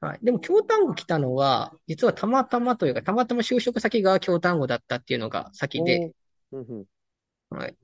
[0.00, 0.18] はい。
[0.22, 6.12] でも京丹後来たのは、実はたまたまというか、たまたま就職先が京丹後だったっていうのが先で。
[6.52, 6.84] うんうん。
[7.50, 7.76] はい。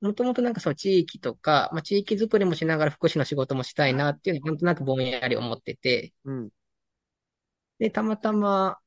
[0.00, 6.50] もともとなんかその地域とか、まあ地域づくりもしながら福祉の仕事もしたいなっていうのをなんとなくぼんやり思ってて、うん。
[7.78, 8.78] で、たまたま、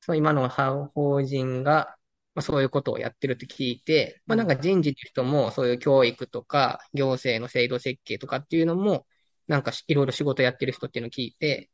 [0.00, 1.96] その今の法人が、
[2.34, 9.06] まあ、そういうことをやってるって聞いて、まあなんか人事の人もそういう教育とか行政の制度設計とかっていうのも、
[9.48, 11.70] なんかしいろいろ仕事やってる人っていうのを聞いて、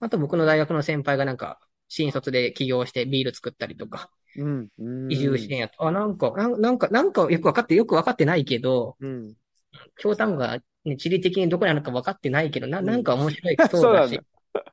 [0.00, 4.10] あと僕の大学の先輩がなんか新卒で起業してビール作ったりとか。
[5.08, 9.36] 移住支援やと、あ、なんか、なんなんか、なんかよくわかって、よくわかってないけど、うん。
[9.96, 14.22] 京丹後が、ね、地理的にどこにあるか分かってないけど、な、うんなんか面白いそう そうだし、なんだ。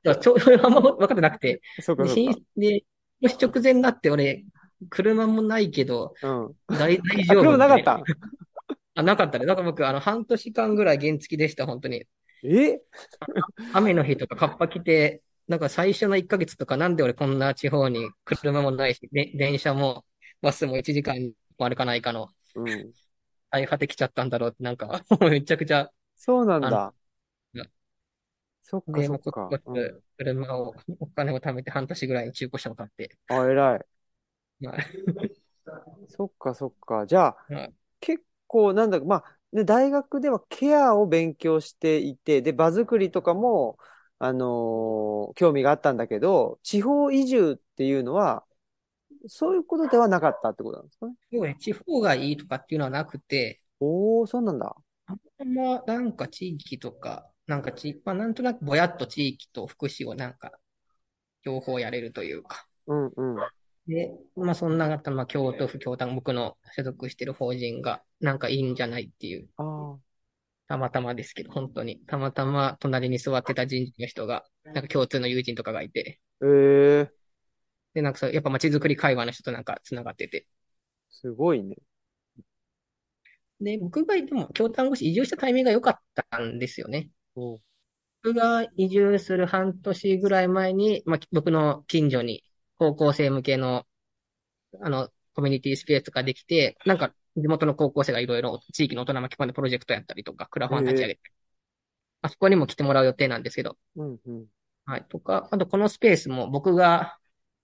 [0.04, 2.34] だからちょあんま分かってなくて、で、そうかそうか。
[2.34, 2.86] 新で、
[3.22, 4.46] もし直前になって俺、
[4.90, 6.56] 車もないけど、うん。
[6.70, 8.04] 大、 大あ、丈夫車なかっみた？
[8.96, 9.46] あ、なかったね。
[9.46, 12.06] だから僕、あの、半年間ぐらい原付でした、本当に。
[12.44, 12.80] え？
[13.72, 20.06] 雨の日とかカッパ着て、なんか最初の1ヶ月とかなんで俺こんな地方に車もないし、で、電車も
[20.42, 21.20] バスも1時間
[21.60, 22.94] も歩かないかのうん。
[23.52, 26.94] 大破できちゃったんだろうって、なんか、 めちゃくちゃ、そうなんあだ。
[27.54, 27.66] の、
[28.64, 29.76] そっかで、そっうコツコうん。
[29.76, 33.86] ツ車を、お金を貯めて半年ぐらい中古車を買って、あ、偉い。
[34.60, 34.78] まあ、
[36.08, 37.06] そっかそっか。
[37.06, 43.78] じゃあ、まあ結構、なんだ、まあ、ね、大学ではケアを勉強していて、で、場作りとかも、
[44.20, 48.44] あのー興味があったんだけど、地方移住っていうのは、
[49.28, 51.14] そういうことではなかったってことなんですかね？
[51.32, 54.76] 要は地方がいいとかっていうのはなくて、おー、そうなんだ。
[55.08, 60.52] あんまなんか地域とか、なんか地、まあなんとなくぼやっと地域と福祉をなんか、
[61.44, 62.68] 両方やれるというか。
[62.88, 63.38] うんうん。
[63.88, 69.98] で、まあそんな中、まあ京都府京丹、僕の所属してる法人が、なんかいいんじゃないっていう、ああ、
[70.70, 72.00] たまたまですけど、本当に。
[72.06, 77.12] たまたま隣に座ってた人事の人が、なんか共通の友人とかがいて、ええ
[77.96, 80.46] で、なんかそう、やっぱ街づくり会話の人となんか繋がってて。
[81.10, 81.76] すごいね。
[83.60, 85.96] で、僕が、でも、京丹後市移住したタイミングが良かっ
[86.30, 87.10] たんですよね。
[88.22, 92.44] 僕が移住する半年ぐらい前に、まあ、僕の近所に
[92.78, 93.88] 高校生向けの、
[94.82, 101.22] あの、コミュニティスペースができて、なんか、地元の高校生がいろいろ地域の大人巻き込んでプロジェクトやったりとか、クラファン立ち上げて、
[102.22, 104.46] あそこにも来てもらう予定なんですけど、うんうん。
[104.86, 105.06] はい。
[105.08, 107.18] とか、あとこのスペースも僕が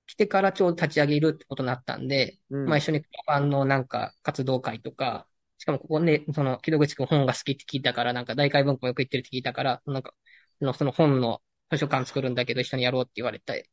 [0.08, 10.14] 来てからちょうど立ち上げるってことになったんで、うんまあ一緒にクラファンのなんか活動会とか、しかもここね、その、木戸口くん本が好きって聞いたから、なんか大会文庫もよく言ってるって聞いたから、なんか、
[10.60, 13.70] そのその本の図書館作るんだけど一緒にやろうって言われて、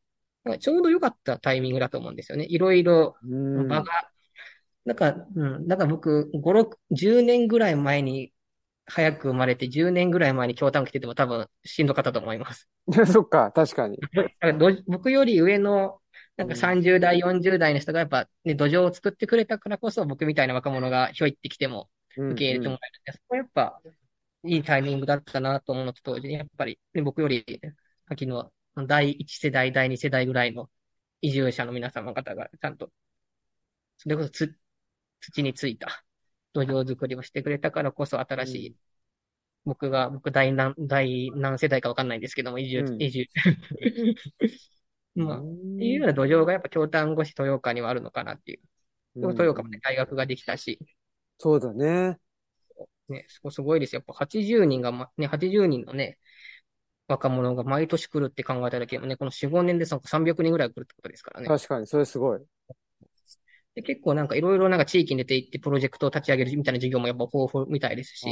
[0.61, 2.47] ちょうど良かったタイミングだと思うんですよね。
[2.49, 3.69] いろいろうん。
[3.69, 4.11] 場が、
[4.85, 8.33] なんか、うん、なんか僕、5、6、10年ぐらい前に、
[8.87, 12.69] 早く生まれて10年ぐらい前に京丹後来てても多分しんどかったと思います。
[13.13, 13.99] そっか、確かに。
[14.87, 16.01] 僕より上の、
[16.37, 23.81] なんかうん30代、40代の人がやっぱね、土壌を作ってくれたからこそ僕みたいな若者がひょいってきてもうん受け入れてもらえるんで、そこはやっぱ
[24.45, 27.45] いいタイミングだったなと思うのと同時に、やっぱり、ね、僕より
[28.09, 30.69] 先の第1世代、第2世代ぐらいの
[31.21, 32.91] 移住者の皆様方がちゃんと、
[33.99, 34.57] それこそつ
[35.23, 36.05] 土についた
[36.53, 38.75] 土壌作りをしてくれたからこそ新しい、うん
[39.65, 43.27] 僕が、僕第何、第何世代かわかんないんですけども、移住、うん移住。
[45.15, 48.59] まあ、うんっていうような土壌がやっぱ京丹後市豊岡にはあるのかなっていう。
[48.59, 50.81] うん豊岡もね、大学ができたし、
[51.39, 52.19] そうだね。
[53.09, 53.99] ね、そこすごいですよ。
[53.99, 56.19] やっぱ80人が、ま、ね、80人のね、
[57.09, 61.47] 若者が毎年来るって考えただけでもね、この4、5年でその300人ぐらい来るってことですからね。
[61.47, 62.41] 確かに、それすごい。
[63.75, 68.27] で結構なんかいろいろなんか地域に出て行ってプロジェクトを立ち上げるみたいな授業もやっぱ豊富みたいですし。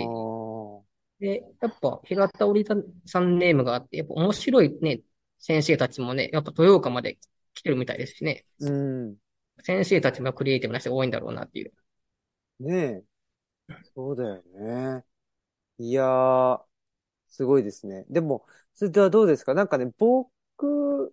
[1.18, 2.74] で、やっぱ平田織田
[3.06, 5.00] さんネームがあって、やっぱ面白いね、
[5.38, 7.18] 先生たちもね、やっぱ豊岡まで
[7.52, 8.44] 来てるみたいですしね。
[8.60, 9.16] うん。
[9.62, 11.72] 先生たちもクリエイティブな人が多いんだろうなっていう。
[12.60, 13.04] ね
[13.68, 13.74] え。
[13.94, 15.04] そうだよね。
[15.78, 16.60] いやー、
[17.28, 18.06] すごいですね。
[18.08, 19.52] でも、それではどうですか？
[19.52, 21.12] なんかね、僕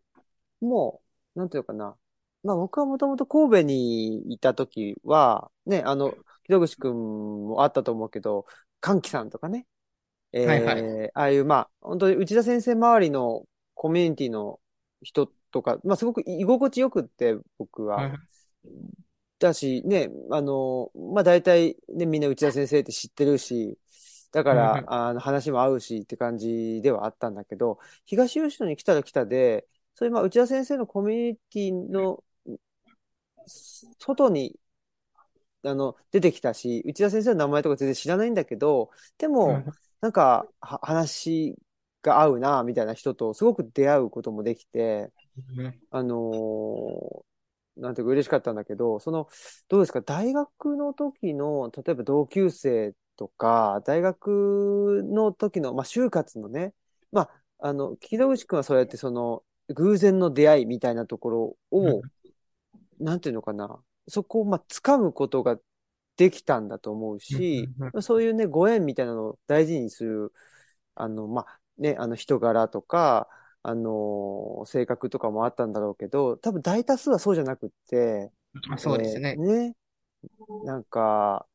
[0.62, 1.02] も、
[1.36, 1.98] なんていうのかな。
[2.44, 8.46] まあ僕はもともと神戸にいた時は、ね、あの、木戸口くんもあったと思うけど、
[8.80, 9.66] 歓喜さんとかね、
[10.34, 10.80] はいはい。
[10.80, 14.60] えー、ああいう、まあ、本当に内田先生周りのコミュニティの
[15.02, 18.06] 人とか、まあすごく居心地よくって、僕は。
[18.06, 18.18] うん
[19.40, 23.78] だし、ね、あの、まあ大体ね、みんな内田先生って知ってるし、
[24.32, 32.24] だから、うんあの、話も合うしって感じではあったんだけど、東吉野に来たら来たで、そういう、まあ、内田先生のコミュニティの
[33.48, 34.60] 外に、
[35.64, 39.74] あの、出てきたし、内田先生の名前とか全然知らないんだけど、でも、うん。
[40.02, 41.58] なんか、は話
[42.02, 45.12] が合うな、みたいな人とすごく出会うこともできて、
[45.58, 45.82] うん。
[45.92, 47.26] あのー
[47.78, 49.30] なんていうか嬉しかったんだけど、その、
[49.70, 56.74] どうですか、大学の時の、例えば同級生とか、大学の時の、まあ、就活のね、
[57.12, 62.06] まあ、あの、木戸口くんはそうやってその、偶然の出会いみたいなところを、
[63.00, 65.58] なんていうのかな、そこを、まあ、掴むことが
[66.18, 70.34] できたんだと思うし、そういうね、ご縁みたいなのを大事にする、
[70.96, 73.30] あの、まあ、ね、あの人柄とか、
[73.64, 78.32] あの、性格とかもあったんだろうけど、多分大多数はそうじゃなくって、
[78.72, 79.36] あそうですえーね。
[79.36, 79.76] ね、
[80.64, 81.48] なんか、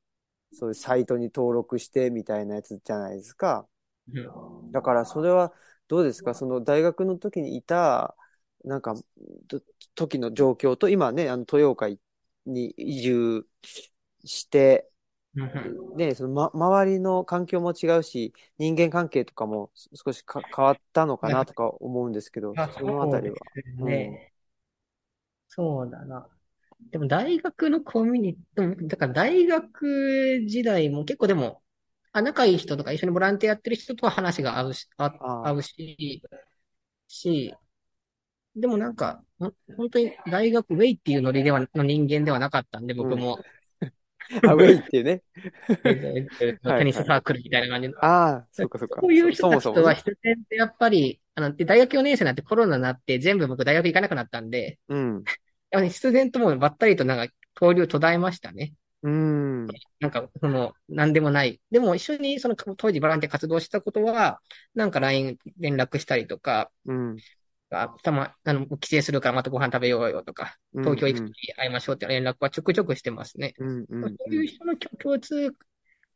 [0.52, 3.66] そういうサイトに登録してみたいなやつじゃないですか。
[4.12, 5.52] うんだからそれは
[5.88, 6.34] どうですか？
[6.34, 8.16] その大学の時にいた、
[8.64, 8.94] なんか、
[9.48, 9.60] と
[9.94, 11.88] 時の状況と、今ね、あの、豊岡
[12.46, 13.46] に移住
[14.24, 14.90] して、
[15.34, 23.36] うんね、その、ま、周りの環境も違うし、人間関係とかも少しか変わったのかなとか思うんですけど、あ、そのあたりは。
[23.78, 24.32] そう。
[25.48, 26.28] そうだな。
[26.92, 31.62] でも大学のコミュニティ、だから大学時代も結構でも、
[32.12, 36.22] あ、仲いい人とか一緒にボランティアやってる人とは話が合うし、あ、あ合うし、
[37.08, 37.54] し、
[38.54, 43.38] でもなんか、本当に大学ウェイっていうノリでは、の人間ではなかったんで、僕も。
[44.46, 45.22] あ、ウェイっていうね。
[45.82, 48.04] テニスサークルみたいな感じの。
[48.04, 49.00] ああ、そうかそうか。
[49.00, 49.94] こういう人たちとは。
[49.94, 55.14] 必然ってやっぱり、あの、で大学4年生になってコロナになって全部僕大学行かなくなったんで、うん。
[55.14, 55.22] やっ
[55.72, 58.74] ぱり必然ともばったりとなんか交流途絶えましたね。
[59.02, 59.66] うん。
[59.98, 61.60] なんか、その、なんでもない。
[61.70, 64.40] でも一緒にその当時ボランティア活動したことは、
[64.74, 67.16] なんか LINE 連絡したりとか、うん。
[67.74, 73.54] あたま、あの、帰省するからまたご飯食べようよとか、うん東京行くとき会いましょうって連絡はちょくちょくしてますね。
[73.58, 73.86] うん。
[73.88, 74.16] うん。
[74.16, 75.54] そういう人の共共通、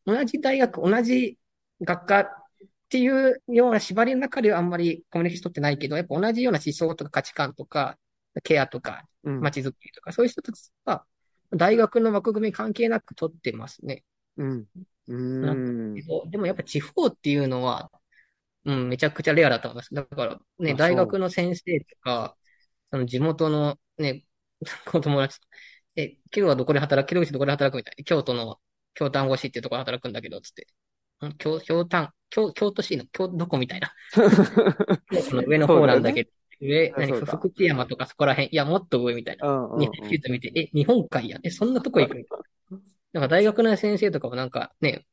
[0.04, 1.38] 同じ大学、同じ
[1.80, 2.28] 学科っ
[2.88, 7.96] ていうような縛りの中ではあんまりコミュニケーション取ってないけど、やっぱ同じような思想とか価値観とか、
[8.42, 9.40] ケアとか、うん。
[9.40, 11.04] 街づくりとか、そういう人たちは、
[11.52, 14.04] 大学の枠組み関係なく取ってますね。
[14.36, 14.66] うん。
[15.08, 15.14] う
[15.54, 15.94] ん。
[16.30, 17.90] でもやっぱ地方っていうのは、
[18.66, 19.94] うん、めちゃくちゃレアだと思います。
[19.94, 22.36] だからね、あ大学の先生とか、
[22.90, 24.24] その地元のね、
[24.84, 25.38] 子友達、
[25.94, 27.76] え、今日はどこで働く、木戸口どこで働く？
[27.76, 28.04] みたいな。
[28.04, 28.58] 京都の、
[28.94, 30.66] 京丹後市っていうところで働くんだけど、つって。
[31.26, 33.94] ん京、京丹、京、京都市の、京、どこみたいな。
[35.10, 39.46] 京都の上の方なんだけど、上、何、そうだ福知山とかそこら辺、いや、もっと上みたいな。
[39.78, 41.46] 日本地図見て、え、日本海やん。
[41.46, 42.24] え、そんなとこ行くの
[43.12, 45.06] なんか大学の先生とかもなんかね、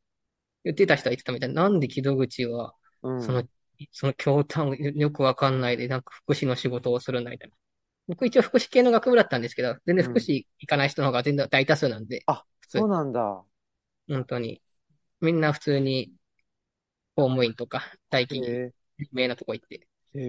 [0.65, 1.63] 言ってた人は言ってたみたいな。
[1.63, 3.21] なんで木戸口は、うん。
[3.21, 3.43] その、
[3.91, 7.55] その京丹よよくわかんないで、なんか福祉の仕事をするんだみたいな。
[8.07, 13.43] 僕一応福祉系の学部だったんですけど、全然福祉行かない人の方が全然大多数なんで、あ、普通そうなんだ。
[14.07, 14.61] 本当に。
[15.21, 16.11] みんな普通に
[17.15, 18.73] 公務員とか大へ企業、え。
[18.97, 19.87] 有名なとこ行って。
[20.15, 20.19] へ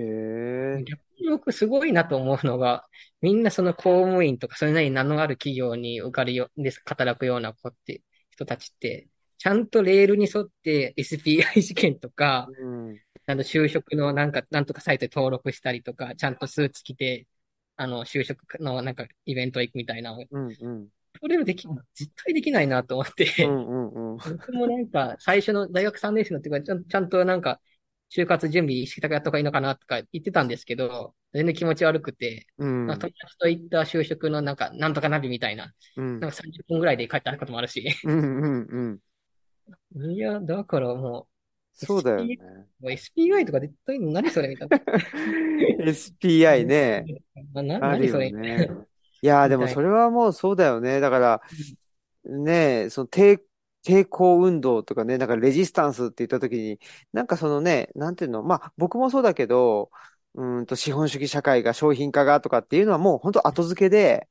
[0.79, 0.85] え。
[0.85, 2.87] 逆に僕すごいなと思うのが、
[3.21, 9.09] みんなその公務員とか、それなりに名のある企業に受かるよ、で、働くような子って、人たちって、
[9.45, 12.99] ちゃんとレールに沿って SPI 試験とか、うん。
[13.27, 17.27] あの、就職のなんか、なんとかサイトに登録したりとか、ちゃんとスーツ着て、
[17.77, 20.13] あの、就職のなんか、イベント行くみたいな。
[20.13, 20.57] うん。
[20.59, 20.89] うん。
[21.21, 23.67] それをでき、絶対できないなと思って、うん。
[23.67, 24.15] うん。
[24.15, 24.19] うん。
[24.19, 27.61] 僕もなんか、最初の大学3年生の時はちゃん、ちゃんとなんか、
[28.11, 32.87] 就活準備してた方がいいのかなとか言ってたんですけど、全然気持ち悪くて、うん。
[32.87, 36.21] 友達と行った就職のなんか、なんとかナビみたいな、うん。
[36.21, 37.85] なんか30分ぐらいで帰ったこともあるし。
[38.05, 38.17] うん。
[38.17, 38.67] うん。
[38.71, 39.01] うん。
[39.97, 41.29] いや、だからも
[41.75, 42.37] そうだよね。
[42.81, 44.79] う、もう SPI とか絶対何それみたいな。
[45.87, 47.05] SPI ね。
[47.53, 48.69] な、な、あるよ何それね。
[49.23, 51.01] いやー、 でもそれはもうそうだよね。
[51.01, 51.43] だから、
[52.25, 53.41] ね、その抵、
[53.85, 56.79] 抵抗運動とかね、なんかレジスタンスって言った時に、
[57.13, 59.91] なんかそのね、なんていうの、まあ僕もそうだけど、
[60.35, 64.29] うーんと資本主義社会が商品化がとかっていうのはもう本当後付けで、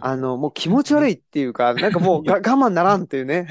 [0.00, 3.48] あの、もう気持ち悪いっていうか、なんかもうが我慢ならんっていうね。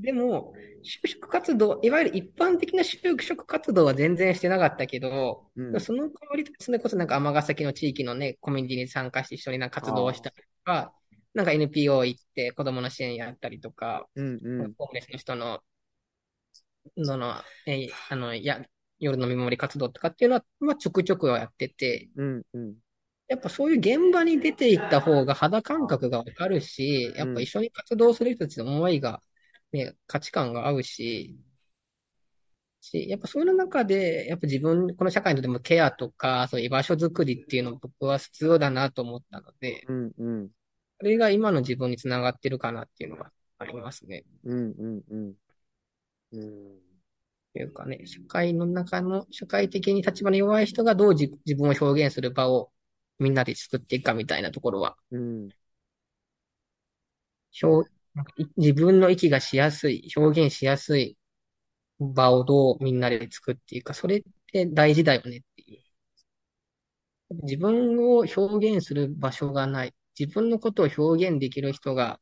[0.00, 5.80] でも、就職活動、いわゆる一般的な就職活動は全然してなかったけど、うん。
[5.80, 10.30] その代わり、それこそなんか尼崎の地域のね、コミュニティに参加して一緒になんか活動をした。
[10.30, 10.92] りとか、
[11.34, 14.74] なんか NPO 行って子供の支援やったりとか、うんうん。
[14.78, 15.60] ホームレスの人の、
[17.04, 18.64] その、えあの、や、
[18.98, 22.76] 夜の見守り活動とかっていうのは、まあ、ちょくちょくはやってて、うんうん。
[23.28, 27.46] やっぱそういう現場に出ていった方が肌感あ覚がわかるし、やっぱ一うん。
[27.46, 29.22] 緒に活動する人たちの思いが、
[29.72, 31.38] ね、価値観が合うし、
[32.80, 40.50] し、やっぱそういう中で、やっぱ自分、この社会にとってもケアとか、そういう居場所づくりっていうのも僕は必要だなと思ったので、うんうん。
[40.98, 44.24] それが今の自分につながってるかなっていうのがありますね。
[44.44, 45.34] うんうんうん。
[46.32, 46.80] うん。
[47.52, 52.72] というかね、社会の中の、社会的に立場の弱い人がどう自自分を表現する場を
[53.18, 55.48] みんなで作っていくかみたいなところは、うん。
[57.62, 61.16] 表、なんかい自分の息がしやすい、表現しやすい
[62.00, 65.82] 場をどうみんなで作っていくか、それって大事だよねっていう。
[67.42, 68.40] 自分を表
[68.76, 69.94] 現する場所がない。
[70.18, 72.20] 自分のことを表現できる人が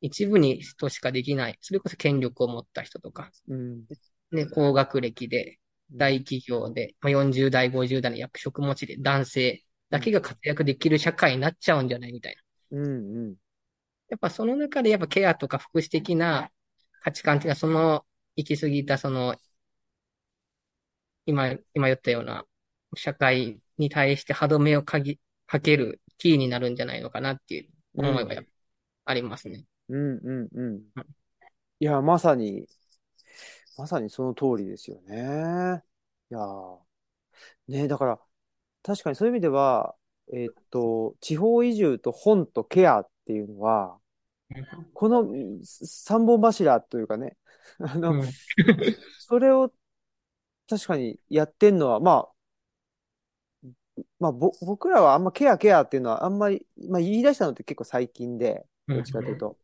[0.00, 1.58] 一部に人しかできない。
[1.60, 3.84] それこそ権力を持った人とか、うん。
[4.32, 5.58] ね、高学歴で、
[5.92, 12.36] 大企業で、まあ、40代、50代の役職持ちで男性だけが活躍できる社会になっちゃうんじゃないみたい
[12.70, 12.78] な。
[12.78, 13.36] うんうん。
[14.14, 16.48] やっぱその中でやっぱケアとか福祉的な
[17.00, 19.34] 価値観っていうのはその行き過ぎたその
[21.26, 22.44] 今、今言ったような
[22.94, 28.04] 社会に対して歯止めをかぎ、かけるキーになるんじゃないのかなっていううん。
[28.06, 28.50] 思いがやっぱ
[29.06, 29.64] ありますね。
[29.88, 30.82] うんうんうん。
[31.80, 32.68] いや、まさに、
[33.76, 35.82] まさにその通りですよね。
[36.30, 36.78] いやー、
[37.68, 38.20] ね、だから、
[38.82, 39.96] 確かにそういう意味では、
[40.32, 43.98] えっと、地方移住と本とケアっていうのは、
[44.92, 45.26] この
[45.64, 47.36] 三本柱というかね、
[47.80, 48.22] あの、うん。
[49.18, 49.72] それを
[50.68, 59.58] 確かにやってんのは、まあ、まあ、ぼ、僕らはあんまケアケアっていうのはあんまり、まあ言い出したのって結構最近で、どっちかというと。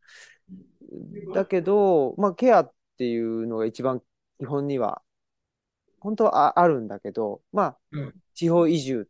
[1.34, 4.02] だけど、まあケアっていうのが一番
[4.38, 5.02] 基本には、
[6.00, 8.14] 本当はあ、あるんだけど、まあ、うん。
[8.34, 9.08] 地方移住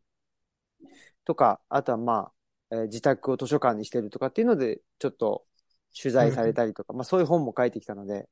[1.25, 2.33] とか、あとはま
[2.71, 5.45] あ、えー自宅を図書館にしてるとかっていうので、ちょっと
[5.98, 6.55] 取材されうん。
[6.55, 8.29] たりとか、まあそういう本も書いてきたので、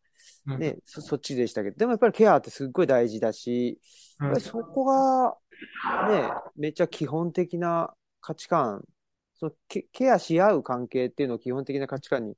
[0.47, 0.61] うん。
[0.61, 3.81] ね、そ、そっちでしたけど、でもやっぱりケアってすっごい大事だし、
[4.21, 4.27] うん。
[4.29, 5.37] やっぱりそこが
[6.09, 8.85] ね、めっちゃ基本的な価値観、
[9.35, 12.37] そのケ、ケアし合う関係っていうのを基本的な価値観に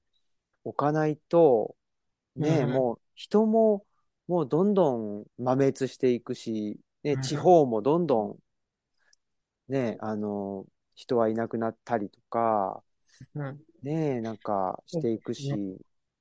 [0.64, 1.76] 置かないと、
[2.36, 2.70] ね、うん。
[2.70, 3.84] もう人も
[4.28, 8.38] もうどんどん摩滅していくし、ね、地方もどんどん
[9.68, 12.82] ね、あの、人はいなくなったりとか、
[13.34, 13.60] うん。
[13.82, 15.34] ね、なんかしていくね。
[15.34, 15.52] し、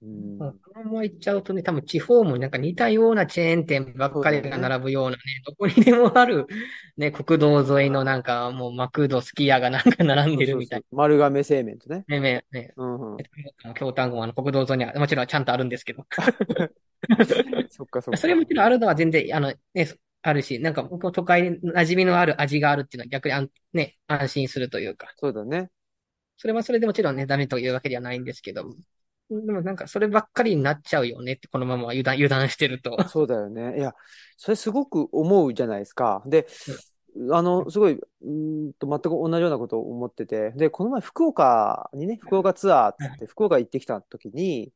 [0.02, 4.58] うん、もうこのまま行っちゃうとね、多分地方もなんか似たようなチェーン店ばっかりが。
[4.58, 6.48] 並ぶようなね、どこにでもある、
[6.98, 10.38] ね、国道沿いのなんかもうマクド、すき家がなんか並んそうそうそう。
[10.38, 12.06] でるみたい丸亀製麺とね。
[12.08, 12.20] な。
[12.20, 13.18] ね、ね、ね、うんうん。
[13.76, 16.06] 京丹後はあの国道沿いにはもちろんちゃんとあるんですけど。
[17.70, 18.18] そっかそっか。
[18.18, 19.88] それもちろんあるのは全然、あの、ね、
[20.22, 25.14] あるし、なんか僕も都会に馴染みのある味があるっていうのは逆にあん、ね、安心するというか。
[25.18, 25.70] そうだね。
[26.40, 28.76] それはそれでもちろんね、ダメというわけではないんですけど、
[29.30, 32.98] でもなんかそればっかりになっちゃうよねって、このまま油断、油断してると。
[33.08, 33.78] そうだよね。
[33.78, 33.94] いや、
[34.38, 36.22] それすごく思うじゃないですか。
[36.26, 36.48] で、
[37.32, 40.52] あの、すごい、うーんと、全く同じようなことを思ってて。
[40.52, 44.74] で、この前福岡にね、福岡ツアーっつって福岡行ってきた時に、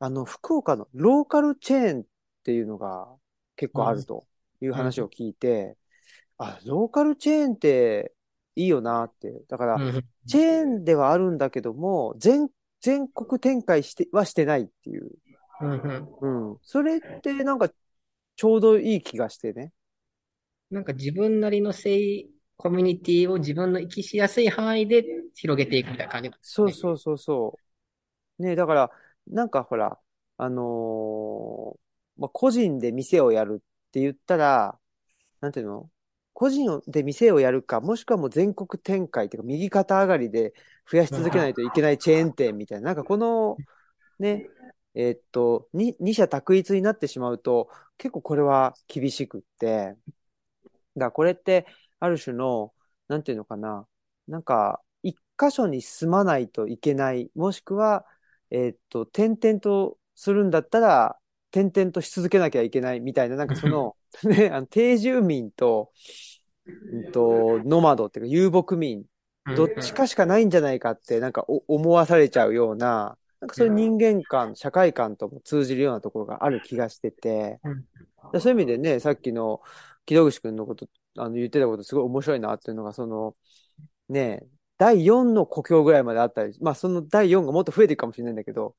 [0.00, 2.04] あの、福岡のローカルチェーンっ
[2.44, 3.08] ていうのが
[3.56, 4.26] 結うん、構あると
[4.60, 5.76] いううん、話を聞いて、
[6.38, 8.14] あ、ローカルチェーンって
[8.56, 9.42] いいよなって。
[9.48, 12.48] だから、うん、チェーンではあるんだけども、全、
[12.80, 15.12] 全国展開してはしてないっていう。
[16.20, 16.58] うん。
[16.62, 17.70] それってなんか
[18.34, 19.72] ちょうどいい気がしてね。
[20.70, 26.36] なんか自分なりのせい、コミュニティを自分の生きしやすい範囲で広げていくみたいな感じね。
[26.40, 27.58] そうそうそうそ
[28.38, 28.42] う。
[28.42, 28.90] ね、だから、
[29.28, 29.98] なんかほら、
[30.38, 34.78] あのーまあ、個人で店をやるって言ったら、
[35.40, 35.90] なんていうの？
[36.38, 40.52] 個人で店をやるか、もしくはもう全国展開っていうか、右肩上がりで
[40.90, 43.56] 増やし、続けないといけないチェーン店みたいな、なんかこの、
[44.18, 44.46] ね、
[44.94, 49.96] えーっと、二者択一になってしまうと、結構これは厳しくって、
[50.94, 51.66] だこれって、
[52.00, 52.74] ある種の、
[53.08, 53.86] なんていうのかな、
[54.28, 58.04] なんか、一箇所に住まないといけない、もしくは、
[58.50, 61.18] えーっと、転々とするんだったら、
[61.60, 65.90] 転々とし続けなきゃいけないみたいな、なんかその、 ね、あの定住民と、
[66.66, 69.04] うんと、ノマドっていうか遊牧民、
[69.46, 77.60] うん、どっちかしかないんじゃないかって、なんかお思わされちゃうような、なんかそういう人間観、社会観とも通じるようなところがある気がしてて、
[78.40, 79.60] そういう意味でね、さっきの
[80.04, 83.34] 木戸口くんのこと、あの言ってたことすごい面白いなっていうのが、その、
[84.08, 84.44] ね、
[84.78, 88.74] 第4の故郷ぐらいまであったり、まあその第4がもっと増えていくかもしれないんだけど、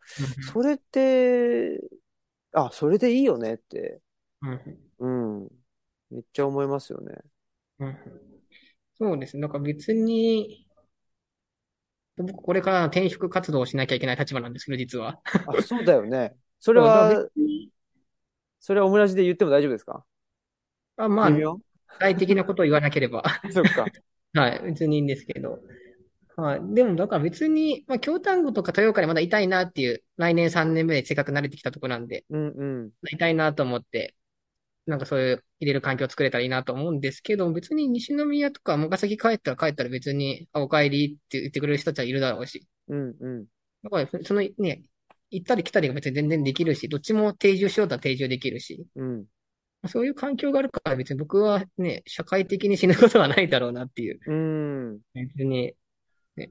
[0.54, 1.80] それって、
[2.54, 4.02] あ、それでいいよねって、
[4.42, 5.50] うんうん、
[6.10, 7.16] めっちゃ思いますよね。
[7.80, 7.98] うん
[9.00, 9.42] そうですね。
[9.44, 10.68] だから別に、
[12.18, 15.20] 僕これから転職活動をしなきゃいけない立場なんですけど、実は。
[15.46, 16.36] あ、そうだよね。
[16.60, 17.30] それは、
[18.60, 20.04] それはオムラジで言っても大丈夫ですか？
[20.98, 21.44] あまあ、具
[22.00, 23.24] 体的なことを言わなければ、
[23.54, 23.86] そっか。
[24.34, 25.60] はい、別にいいんですけど。
[26.38, 26.60] はい。
[26.76, 32.92] でも、だから別に、まあ、京丹後とか豊岡でまだいたいなっていう、来年3年目でせっかく慣れてきたとこなんで、うんうん。
[33.12, 34.16] いたいなと思って、
[34.86, 42.68] なんかそういう入れる環境を作れたらいいなと思うんですけど、別に西宮とか岡崎帰ったら帰ったら別に、あ、お帰りって言ってくれる人たちはいるだろうし。
[42.88, 43.46] うんうん。
[43.84, 44.84] だから、そのね、
[45.32, 49.26] 行ったり来たりが別に全然できるし、どっちも定住しようとは定住できるし、うん。
[49.88, 54.20] そういう環境があるから別に僕はね、社会的に死ぬことはないだろうなっていう。
[54.26, 55.00] うん。
[55.14, 55.74] 別に、
[56.38, 56.50] ね。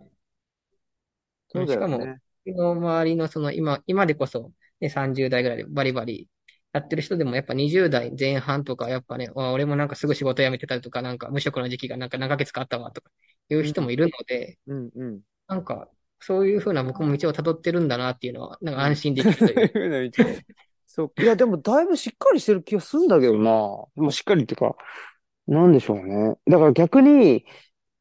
[1.49, 2.21] そうだしかも、よね。
[2.47, 6.29] の周りのその今、今でこそ、ね、30代ぐらいでバリバリ
[6.73, 13.11] やってる人でもやっぱ20代前半とかやっぱね、あ俺もなんかすぐ仕事辞めてたりとか、なんか無職の時期がなんか何ヶ月かあったわとか
[13.49, 15.21] いう人もいるので、うんうん。
[15.49, 15.89] なんか
[16.21, 20.11] そういうふうな僕も道を辿ってるんだなっていうのは、なんか安心できるという。
[20.87, 21.23] そう。
[21.23, 23.51] いや、でもだいぶしっかりしてる気がするんだけどな。
[23.51, 24.77] もうしっかりっていうか、
[25.47, 26.37] なんでしょうね。
[26.47, 27.47] だから逆に、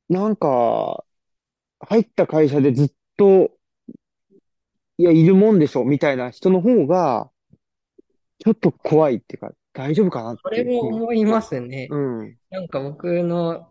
[0.10, 1.05] なんか、
[1.86, 3.52] 入った会社でずっと、
[4.98, 7.30] いや、いるもんでしょ、みたいな人の方が、
[8.40, 11.88] ちょっと怖いっていうか、大丈夫かなってそれいうも思いますね。
[11.90, 12.38] うん。
[12.50, 13.70] なんか僕の、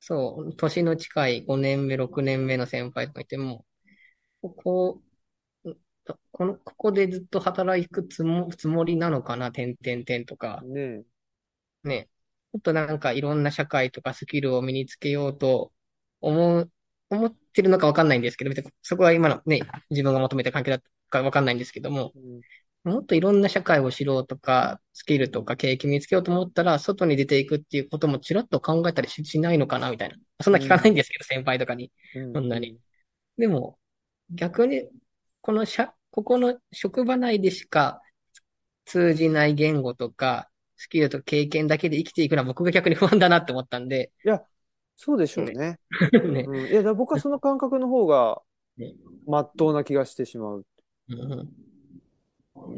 [0.00, 3.64] そう、年の近い5年目、6年目の先輩とかいても、
[4.42, 5.02] ここ、
[6.32, 11.04] この、ここでずっと働くつも、つもりなのかな、点々点とか、ね
[11.84, 12.08] ね。
[12.52, 15.72] もっとなんかいろんな社会とかスキルを身につけようと
[16.20, 16.70] 思う、
[17.10, 22.40] 思ってるのかわかんないんですけど、別にそこは今のね、自分が求めた環境だかわかんないんですけども、うん
[22.86, 30.16] もっといろんな社会を知ろうとか、スキルとか経験見つけようと思ったら、外に出ていくっていうこともちらっと考えたりし、しないのかな、みたいな。
[30.40, 31.90] そんな聞かないんですけど、先輩とかに。
[32.14, 32.78] うんそんなに。
[33.36, 33.76] でも、
[34.30, 34.88] 逆に、
[35.40, 38.00] この社、ここの職場内でしか
[38.84, 44.12] 通じない言語とか、スキルと経験だけで生きていくのは僕が逆に不安だなって思ったんで、
[44.96, 45.52] そうでしょうね。
[45.52, 45.80] ね。
[46.46, 46.66] うん。
[46.66, 48.42] いや、だ僕はその感覚の方が
[48.76, 48.94] ね、
[49.26, 50.66] まっとうな気がしてしまう。
[51.08, 51.48] うん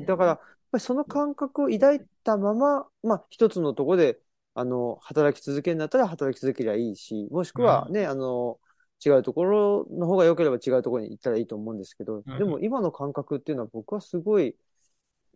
[0.06, 0.38] だから、やっ
[0.72, 4.20] ぱりその感覚を抱いたまま、まあ、一つのところで、
[4.54, 8.58] あの、働き続けるんだったら働き続けりゃいいし、もしくはね、あの、
[9.04, 14.56] 違うところの方が良ければ違うところに行ったらいいと思うんですけど、うんでも今の感覚っていうのは僕はすごい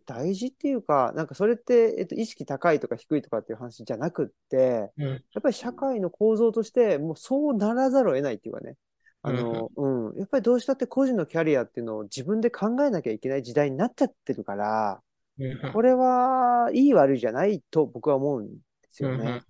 [0.05, 8.75] 大事っていうか、なんかそれって、えっと、意識高いとか低いとかっていう話じゃなくって、うんやっぱり社会の構造として、もうそうならざるを得ないっていうかね。
[9.21, 10.17] あの、うん。
[10.17, 15.01] やっぱりどうしたって個人のキャリアっていうのを自分で考えなきゃいけない時代になっちゃってるから、
[15.39, 18.59] うんこれはいい悪いじゃないと僕は思うんで
[18.91, 19.41] すよね。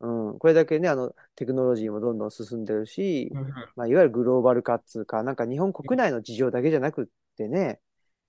[0.00, 0.38] うん。
[0.38, 7.80] これだけね、あの、テクノロジーもどんどん進んでるし、うんまあ、いわゆるグローバル化っつうか、なんか日本国内の事情だけじゃなくってね、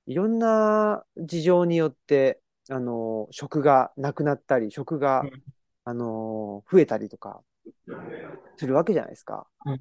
[0.07, 2.39] いろんな事情によって、
[2.69, 5.43] あの、職がなくなったり、職がうん、
[5.83, 7.41] あの、増えたりとか、
[8.57, 9.47] するわけじゃないですか。
[9.65, 9.79] うん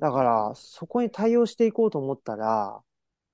[0.00, 2.80] だから、そこに対応していこうと思ったら、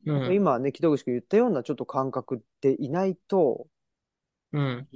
[0.04, 3.66] うん今ね、木戸口君言ったようなちょっと感覚でいないと、
[4.52, 4.86] うん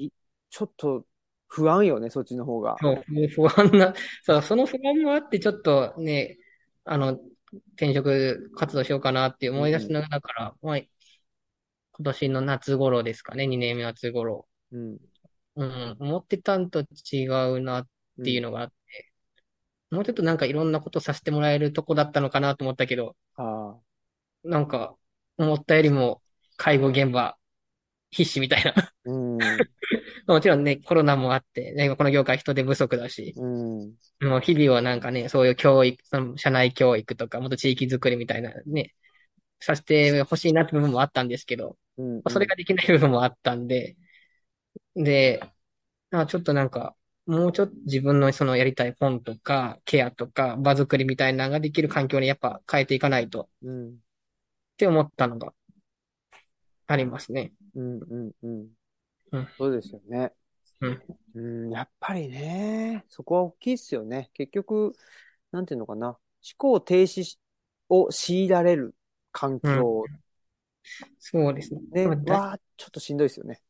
[0.51, 1.07] ちょっと
[1.49, 2.77] 不安よね、そっちの方が。
[2.79, 6.37] そう、不安な、 そう、その不安もあって、ちょっとね、
[6.85, 7.19] あの、
[7.77, 10.79] 転職活動しようかなって思い出しながらから、まあ、
[11.93, 14.47] 今年の夏頃ですかね、2年目夏頃。
[14.73, 14.99] うん。
[15.55, 16.81] うん、思ってたんと
[17.13, 17.89] 違うなっ
[18.25, 19.13] ていうのがあって、
[19.91, 23.81] もうちょっとなんかいろんなことさせてもらえるとこだったのかなと思ったけど、ああ。
[24.45, 24.97] なんか、
[25.37, 26.23] 思ったよりも
[26.57, 27.37] 介護現場
[28.11, 28.75] 必死みたいな。
[29.05, 29.39] うん。
[30.27, 34.29] もちろんね、コロナもあって、ね、この業界人手不足だし、うん。
[34.29, 38.95] もう日々はなんかね、そういう教育、その社内教育とか、もっと地域づくりみたいなね、
[39.63, 42.17] させてほしいなって部分もあったんですけど、うん。
[42.17, 43.97] まあそれができない部分もあったんで、
[44.95, 45.41] で、
[46.11, 46.97] あちょっとなんか、
[47.27, 53.89] もうちょっと自分のそのやりたい本とか、ケアとか、場作りみたいなのができる環境にやっぱ変えていかないとうん。
[53.89, 53.95] っ
[54.77, 55.53] て思ったのが
[56.87, 57.53] ありますね。
[57.75, 58.01] うん。
[58.01, 58.31] うん。
[58.43, 58.69] うん
[59.33, 59.49] うん。
[59.57, 60.33] そうですよね。
[60.81, 61.03] うん。
[61.35, 61.71] うん。
[61.71, 64.31] やっぱりね、そこは大きいですよね。
[64.35, 64.93] 結局、
[65.51, 66.09] なんていうのかな。
[66.09, 66.19] 思
[66.59, 67.39] 考停止し
[67.89, 68.95] を強いられる
[69.33, 70.05] 環境
[71.19, 72.07] そうですね。
[72.07, 73.61] ね、まあちょっとしんどいですよね。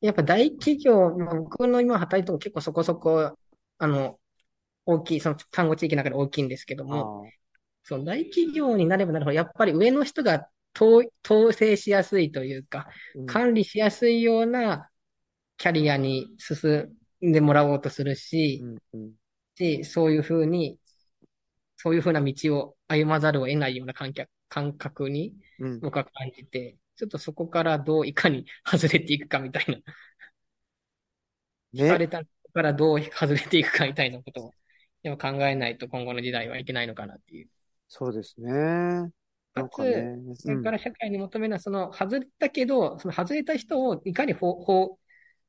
[0.00, 3.36] やっぱ大企業、まあ僕の今働いてるとこ結構そこそこ、
[3.78, 4.18] あの、
[4.84, 7.24] 大きい、その単語地域の中で大きいんですけども、
[7.82, 14.90] その大企業になればなるほど、やっぱり上の人が統統制しやすいというか、うん、管理しやすいような
[15.56, 16.88] キャリアに進
[17.24, 18.60] んでもらおうとするし、
[18.92, 19.12] うん、うん。
[19.56, 20.78] しそういうふうに、
[21.76, 29.78] そういうふうな道を歩まざるを得ないような感覚感覚にうん、僕は感じて、ちょっとそこからどういかに 外れていくかみたいな、
[31.74, 32.22] 聞かね、れた
[32.52, 34.54] からどう外れていくかみたいなことを、
[35.02, 37.48] でも考えないと今後の時代はいけないのかなっていう。
[37.88, 38.50] そうですね。
[38.52, 39.10] な
[39.54, 44.98] かんかね、つ、それから社会に求めるのは、その外れたけど、その外れた人をいかに包包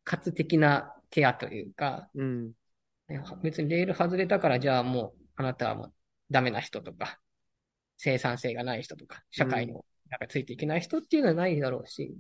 [0.05, 2.47] 括的なケアというか、うん、
[3.09, 5.93] ね別にレール外れたから、じゃあもう、あなたはもう
[6.31, 7.19] ダメな人とか、
[7.97, 12.15] 生産性がない人とか、社会にもなんかついていけない人っていうのはないだろうし、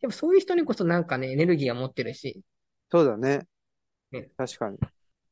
[0.00, 2.42] やっぱそういう人にこそなんかね、エネルギーは持ってるし、
[2.90, 3.46] そうだね
[4.12, 4.30] ね。
[4.36, 4.78] 確かに。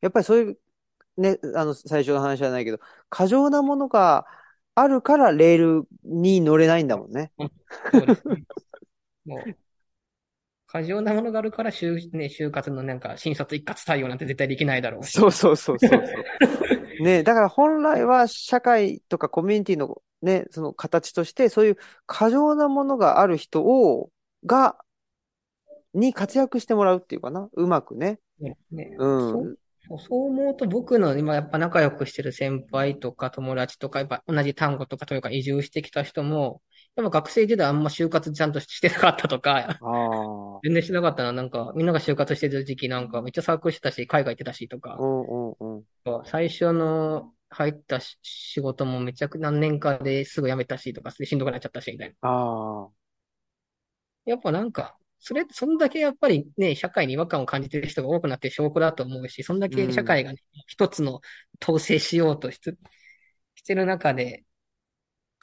[0.01, 0.59] やっぱりそういう、
[1.17, 2.79] ね、あの、最初の話じゃないけど、
[3.09, 4.27] 過剰なものが
[4.75, 7.33] あるからレールに乗れないんだもんね。
[7.93, 8.45] そうですね。
[9.25, 9.57] もう、
[10.67, 15.13] 過剰なものがあるから、就、ね、就活のなんか、新卒一括採用なんて絶対できないだろうし。
[15.13, 16.03] そうそうそうそうそう。
[17.01, 21.77] ね、だから本来は社会とかコミュニティのね、その形として、そういう
[22.07, 24.11] 過剰なものがある人を、
[24.47, 24.77] が、
[25.93, 27.49] に活躍してもらうっていうかな。
[27.53, 28.19] うまくね。
[28.41, 36.63] ねねうんそうそうそう思うと僕の今やっぱ仲良くしてる先輩とか友達とか、やっぱ同じ単語とかというか移住してきた人も、
[36.97, 39.79] やっぱ学生時代あんま就活ちゃんとしてなかったとか。
[40.63, 41.33] 全然してなかったな。
[41.33, 45.85] なんかみんなが就活してる時期なんかめっちゃサークルしてたし、海外行ってたしとかう、んうんうん。
[46.25, 52.15] 最初の入ったし仕事もめちゃく何年かですぐ辞めたしとか、しんどくなっちゃったしみたいな。
[54.27, 61.21] やっぱなんか、それ、そんだけやっぱりね、社会に違和感を感じてる人が多くなってる証拠だと思うし、そんだけ社会がね、一つの
[61.63, 64.45] 統制しようとしてる中で、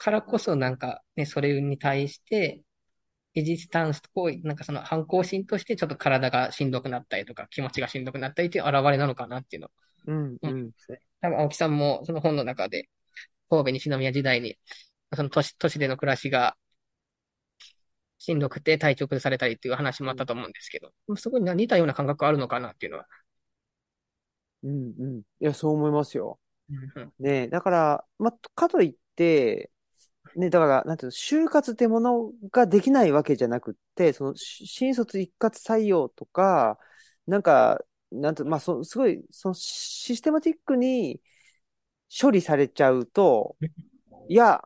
[0.02, 2.62] からこそなんかね、それに対して、
[3.34, 4.10] レジスタンスと、
[4.44, 9.68] なんかその反抗心としてちょっと体がしんどくなったりとか、気持ちがしんどくなったりという現れなのかなっていうの
[10.06, 10.72] うんううんん。
[11.20, 12.88] 多分青木さんもその本の中で、
[13.50, 14.58] 神戸西宮時代に、
[15.14, 16.56] その都市、都市での暮らしが
[18.18, 23.06] しんどくて体調崩されたりっていう話もあったと思うんですけど、そこに似たような感覚あるのかなっていうのは。
[24.62, 25.18] うんうん。
[25.18, 26.38] いや、そう思いますよ。
[26.70, 29.71] うんねだから、ま、かといって、
[30.36, 36.78] ね、だから、なんていうの、就活ってものができないわけじゃなくって、その、し新卒一括採用とか、
[37.26, 41.20] なんか、なんて、まあ、そ、すごい、その、システマティックに
[42.20, 43.56] 処理されちゃうと、
[44.28, 44.62] いや、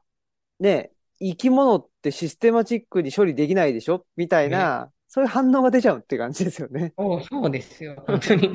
[0.59, 4.05] ね、生き物ってシステマチックに処理できないでしょ？
[4.17, 6.93] みたいな、そういう反応が出ちゃうって感じですよね。
[6.99, 8.03] そう、そうですよ。
[8.07, 8.51] 本当に。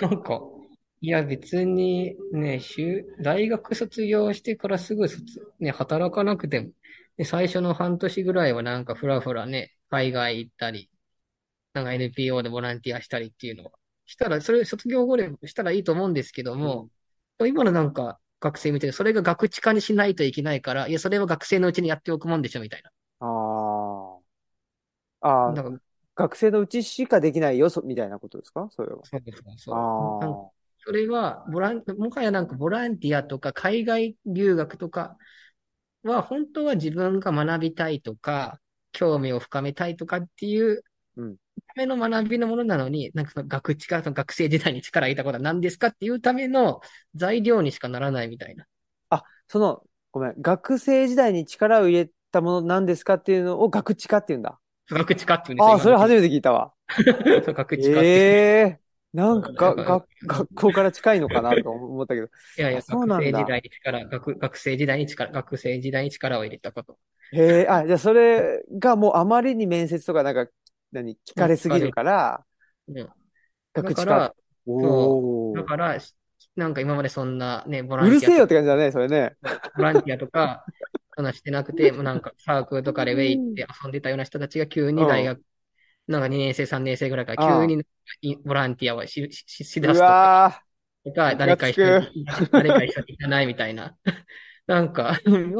[0.00, 0.40] なんか、
[1.02, 5.24] いや別にね、就大学卒業してからすぐ卒、
[5.60, 6.70] ね、働かなくても、
[7.18, 10.90] ね、最初の半年ぐらいはなんかふらふらね、海外行ったり、
[11.74, 13.72] なんか NPO でボランティアしたりっていうのを
[14.06, 16.88] したら、それ卒業後でしたらいいと思うんですけども、
[17.46, 22.82] 今のなんか学生見てる、それが学知化にしないといけないから、いや、それは学生のうちにやっておくもんでしょ、みたい
[23.20, 23.26] あ
[25.20, 25.28] あ。
[25.28, 25.48] あな。
[25.48, 25.82] あ、なんか、
[26.14, 28.68] 学生のうちしかできないよ、そ、みたいなことですか？
[28.70, 29.02] それは。
[29.02, 29.74] そうそうそう。
[29.74, 29.78] あ
[30.20, 30.55] なんかあ。
[30.86, 35.16] それは、ボラン、もはやなんかボランティアとか海外留学とか
[36.04, 38.60] は、本当は自分が学びたいとか、
[38.92, 40.82] 興味を深めたいとかっていう
[41.16, 41.36] うん
[41.68, 46.80] ための学びのものなのに、なんかその学知化、その学生時代に力を入れたことは何ですかっていうための
[47.14, 48.66] 材料にしかならないみたいな。
[49.10, 49.82] あ、その、
[50.12, 50.34] ごめん。
[50.40, 54.58] 学生時代に力を入れたものなんですかっていうのを学知化って言うんだ。
[54.90, 55.74] 学知化っていうんですよ。
[55.74, 56.72] ああ、それ初めめて聞いたわ。
[57.52, 57.52] て。
[57.52, 58.20] 学知化って。
[58.22, 58.80] ええ
[59.12, 62.26] なんかが、うんが、 学校から近いのかなと思ったけど。
[62.58, 66.98] いやいや、あそうなんだ学生時代に力、学、学生時代に力、学生時代に力を入れたこと。
[67.32, 70.50] へえ、あ、じゃあそれがもうあまりに面接とかなんか、
[70.92, 72.44] 何、聞かれすぎるから、
[72.88, 73.08] うん。
[73.74, 74.34] 学知から、
[74.66, 75.56] おー。
[75.58, 75.98] だから、
[76.54, 79.36] なんか今までそんなね、ボランティアとうるせえよって感じだね、それね。
[79.76, 80.64] ボランティアとか、
[81.16, 85.42] そんなしてなくて、もうなんかサークルとかでウェイって遊んでたような人たちが急に大学、
[86.06, 87.84] なんか2年生、3年生ぐらいから急に
[88.22, 90.62] いボランティアをし、し、しだうすとか、わ
[91.04, 93.96] とか、誰か一緒つに、 誰か一緒に行かないみたいな。
[94.66, 95.54] なんか、 なん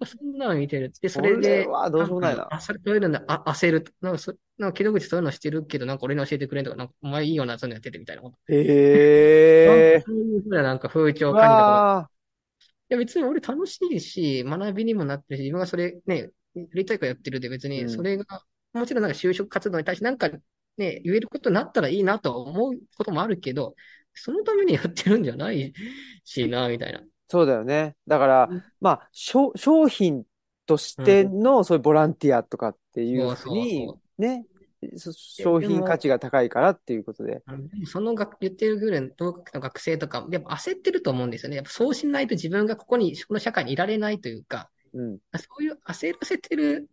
[0.00, 0.92] かそんなの見てる。
[1.00, 3.84] で、それこで、どうしようもないなあ、それ、そういうので、あ、焦る。
[4.00, 5.66] なんか、そ、なんか、木戸口そういうのしてる？
[5.66, 8.38] けど、なんか俺に教えてくれんとか、なんか、お前いいよな、そういうのやっててみたいなこと。
[8.48, 8.54] ー。
[8.54, 10.04] へえ。
[10.04, 11.82] そういうふうななんか風潮うを感じたこ
[12.88, 20.30] いや、別に俺楽しいし、学びにもなってるし、自分がそれね、やりたいからやってるで別に、うんそれが、もちろんなんか就職活動に対してなんか
[20.80, 23.74] ね、言えることになったらいいなとは思うこともあるけど、
[24.14, 25.72] そのためにやってるんじゃない
[26.24, 27.00] しな、みたいな。
[27.28, 27.96] そうだよね。
[28.06, 30.24] だからうん、まあ、商商品
[30.66, 34.46] としてのそういうボランティアとかっていうふうにね、
[34.96, 37.42] そ商品価値が高いからっていうことで。
[37.46, 41.56] でもその学言ってるぐらいの同学の学生とか、やっぱ焦ってると思うんですよね。
[41.56, 45.18] やっぱそうしないと自分がここに、この社会にいられないというか、うん。
[45.36, 46.86] そういう焦らせてるうん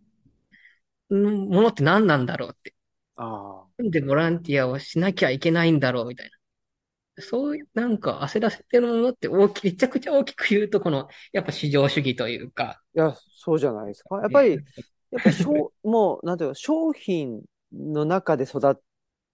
[1.09, 2.75] ものって何なんだろうって。
[3.15, 3.67] ああ。
[3.77, 7.23] なんでボランティアをしなきゃいけないんだろうみたいな。
[7.23, 14.17] そういう、なんか焦らせてるものって大き、めちゃくちゃ大きく言うと、この、やっぱ市場主義というか、いや、そうじゃないですか。
[14.17, 14.63] やっぱり、ね
[15.11, 17.41] やっぱり商、 もう、なんていうの、商品
[17.73, 18.75] の中で育っ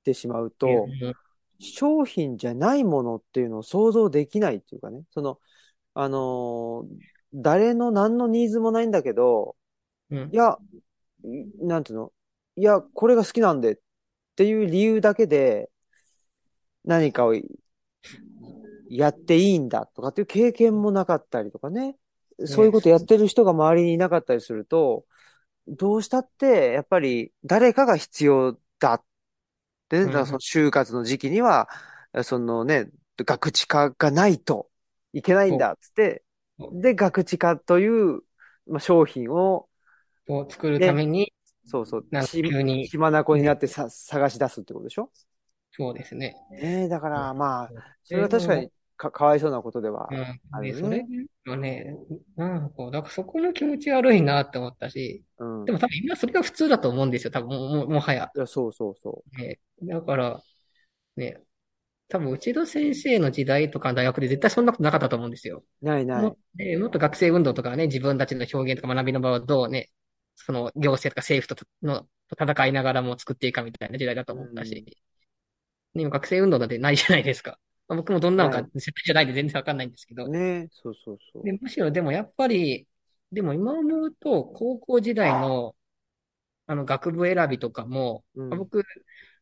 [0.03, 1.13] てしまうと、うん
[1.59, 5.03] 商品じゃないものっていうのを想像できないっていうかね。
[5.11, 5.39] その、
[5.93, 9.55] あのー誰の何のニーズもないんだけど、
[10.11, 10.77] うんいや、い
[11.61, 12.11] なんていうの？
[12.55, 13.75] いや、これが好きなんでっ
[14.35, 15.69] ていう理由だけで
[16.85, 17.35] 何かを
[18.89, 21.95] やっていいんだとかっていう経験もなかったりとかね。
[22.45, 25.05] そういうことやってる人が周りにいなかったりすると、
[25.67, 29.03] どうしたって、やっぱり誰かが必要だっ
[29.87, 31.69] てね、うんだからその就活の時期には、
[32.23, 34.67] そのね、学知化がないと
[35.13, 36.23] いけないんだっつって、
[36.73, 38.21] で、学知化という、
[38.67, 39.67] まあ、商品を、
[40.27, 41.33] を作るために、
[41.65, 45.09] そうそう、なんかし急に血眼になってさ、探し出すってことでしょ？
[45.71, 46.35] そうですね。
[46.51, 47.69] ねえ、だからまあ、
[48.03, 50.07] そそれは確かにか、かわいそうなことでは
[50.51, 51.07] あるそれね。
[51.45, 51.97] はね、
[52.35, 55.65] なんかこう、だからそこの気持ち悪いなって思ったし、うん。
[55.65, 57.31] でも多分今それが普通だと思うんですよ。
[57.31, 58.29] 多分もう、もうもはや。
[58.35, 60.41] いや、そうそうそね、だから、
[61.15, 61.37] ね、
[62.07, 65.63] 多分内田先生の時代とか大学で絶対そんなことなかったと思うんですよ。
[65.81, 65.85] う。
[65.85, 66.37] ないないもっ。
[66.55, 69.89] でもっと学生運動とかね、自分たちの表現とか学びの場をどうね、
[70.35, 74.93] その行政とか政府とのと戦いながらも作っていくかみたいな時代だと思ったし、ね
[75.95, 77.59] 今学生運動なんてないじゃないですか。
[77.87, 78.71] まあ僕もどんなのかない。
[78.73, 81.43] 絶対じゃないんで全然わかんないんですけど、ねえ、そうそうそう。
[81.43, 82.87] で、むしろでもやっぱり、
[83.31, 85.75] でも今思うと、高校時代の、
[86.65, 88.49] あの、学部選びとかも、うん。
[88.57, 88.83] 僕、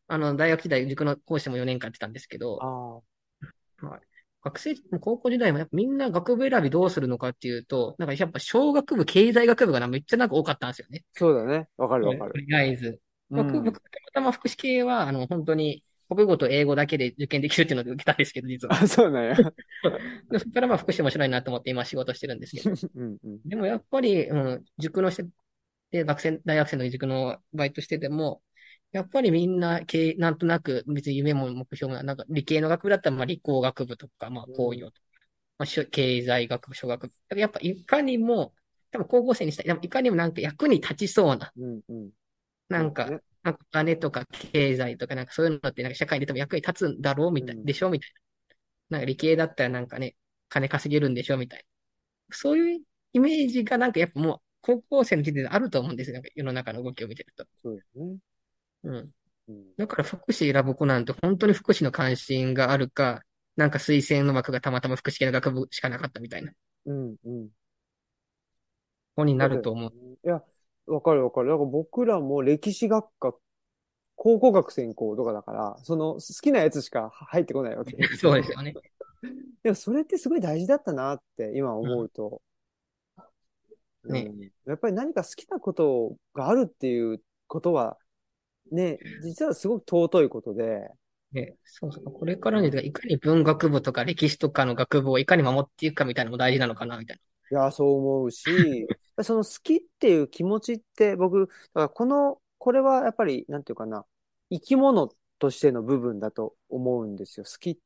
[0.08, 4.11] あの、大学時代、塾の講師も4年間やってたんですけど、ああ、はい
[4.42, 11.04] 学生、高校時代もやっぱみんな学部選びどうするのかっていうと、なんかやっぱ小学部、経済学部がなめっちゃなんか多かったんですよね。
[11.14, 11.68] そうだね。
[11.76, 12.44] わかるわかとる。
[12.46, 13.00] りあえず。
[13.30, 15.84] 僕、うん僕、たまたま福祉系は、あの、本当に、
[16.14, 18.74] 国語と英語だけで受験できるっていうので受けたんですけど、実は。
[18.74, 19.34] あ、そうなんや。
[20.30, 22.76] でそこからまあ福祉面白いなと思って今仕事してるんですけど。
[22.96, 23.40] うんうん。
[23.46, 25.26] でもやっぱり、うん、塾のして、
[25.90, 28.42] で、学生、大学生の塾のバイトしてても、
[28.92, 35.06] やっぱりみんな、経なんとなく、別に夢も目標も、なんか理系の学部だったら、まあ理工学部とか、まあ工業とか、
[35.58, 37.38] まあ経済学部、小学部。
[37.38, 38.54] やっぱいかにも、
[38.90, 42.10] 多分高校生にしたら、でもいかにもなんか役に立ちそうな、うんうん。
[42.68, 43.06] なんか、
[43.42, 48.10] なんかお金とか経済とか、なんかそういうのってなんか社会に多分役に立つんだろうみたい、うんでしょみたい
[48.90, 48.98] な。
[48.98, 50.16] なんか理系だったらなんかね、
[50.48, 51.64] 金稼げるんでしょみたい
[52.28, 52.36] な。
[52.36, 52.80] そういう
[53.14, 56.14] イメージがなんかやっぱもう高校生の時点であると思うんですよ。
[56.14, 57.46] なんか世の中の動きを見てると。
[57.62, 58.16] そうですね。
[58.84, 58.94] うん。
[58.94, 59.12] うん
[59.76, 63.22] だから福祉選ぶ子なんて本当に福祉の関心があるか、
[63.56, 66.52] なんか推薦の枠がたまたま福祉系の学部しかなかったみたいな
[66.86, 67.48] うんうん。
[69.14, 69.92] 子になると思う。
[70.24, 70.42] いや、
[70.86, 71.48] わかるわかる。
[71.48, 73.34] だから僕らも歴史学科、
[74.14, 77.96] 考古学専攻とかだから、その好きなやつしか入ってこないわけ。
[78.16, 78.74] そうですよね。
[79.62, 82.40] でもそれってすごい大事だったなって今思うと。
[84.04, 87.96] うんねうんやっぱり何か好きなことがあるっていうことは、
[88.72, 90.88] ね、実はすごく尊いことで、
[91.32, 92.04] ね、そうそう。
[92.04, 97.20] これからね、いかに文学部とか歴史とかの学部をいかに守っていくかみたいなのも大事なのかな、みたい
[97.50, 98.44] いや、そう思うし、
[99.22, 104.06] その好きっていう気持ちって僕、だからこの、これはやっぱり、なんていうかな、
[104.50, 107.44] 生き物としての部分だと思うんですよ。
[107.44, 107.80] 好き、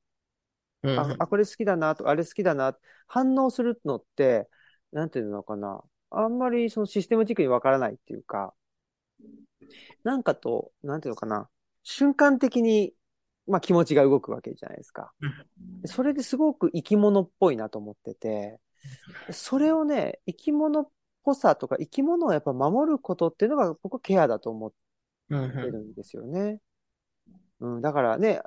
[0.83, 0.93] な。
[0.93, 2.77] うんあ、あ、これ好きだなと、あれ好きだな、
[3.07, 4.49] 反応するのって、
[4.93, 8.55] なんていうのかな、あんまりそのシステムチックにわからないっていうか、
[10.05, 11.49] なんかと、なんていうのかな、
[11.83, 12.95] 瞬間的に、
[13.47, 15.13] まあ気持ちが動くわけじゃないですか。
[15.85, 18.59] それですごく生き物っぽいなと思ってて、
[19.31, 20.89] それをね、生き物っ
[21.23, 24.73] ぽさとか生き物をやっぱ守ることっていうのが僕はケアだと思っ
[25.29, 26.61] てるんですよね。
[27.61, 28.43] うん、だからね、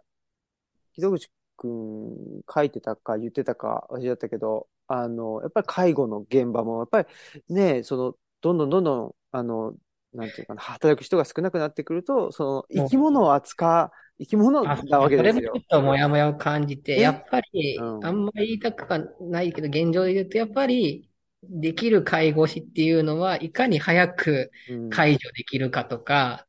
[0.93, 7.07] 木戸口くん書いてたか言ってたか忘れちゃったけど、あの、やっぱり介護の現場も、やっぱり
[7.49, 9.76] ね、その、どんどんどんどん、あの、
[10.14, 15.66] なんていうかな、働く人が少なくなってくると、その、生き物を扱う、生き物あ、なわけですよそれもちょっ。
[15.70, 21.10] ともやもやを感じて、ねやっぱり、うんあんまり言いたくはないけど、現状で言うと、やっぱり、
[21.43, 24.89] できる介護士っていうのは、いかに早くうん。
[24.89, 26.47] 解除できるかとか、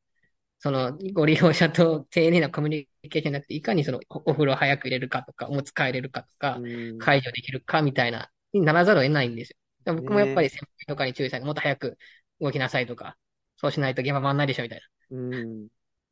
[0.58, 9.50] その、ご利用者と丁寧なコミュニケーションじゃなくて、いかにその、おお風呂早く入れるかとか、おむつ替えれるかとか、うん解除できるかみたいな、にならざるを得ないんです
[9.86, 9.94] よ。
[9.94, 11.98] 僕もやっぱりね先輩とかに注意されて、もっと早く
[12.40, 13.16] 動きなさいとか、
[13.60, 14.80] そうしないと現場回んないでしょみたい
[15.10, 15.30] うん。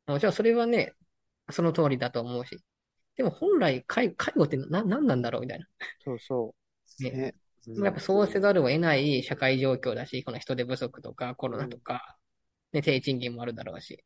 [0.05, 0.13] な。
[0.13, 0.93] もちろんそれはね、
[1.49, 2.59] その通りだと思うし。
[3.17, 5.65] でも本来介、介護ってな、何なんだろうみたいな。
[6.05, 6.55] そうそ
[6.99, 7.03] う。
[7.03, 7.09] ね。
[7.09, 7.33] ね。
[7.83, 12.17] やっぱそうせざるを得ない社会状況だし、この人手不足とかコロナとか、
[12.71, 14.03] ね、低賃金もあるだろうし。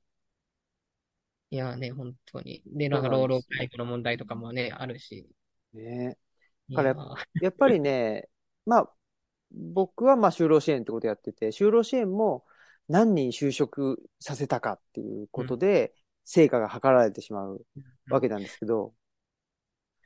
[1.49, 2.63] いやね、本当に。
[2.65, 5.27] で、なんかそうなんです労働介護の問題とかもね、あるし。
[5.73, 6.17] ね。
[6.69, 7.05] いだからや
[7.41, 8.29] やっぱりね、
[8.65, 8.93] まあ、
[9.51, 12.45] 僕はまあ就労支援ってことやってて、就労支援も
[12.87, 15.93] 何人就職させたかっていうことで、
[16.25, 17.65] 成果が図られてしまう
[18.09, 18.93] わけなんですけど、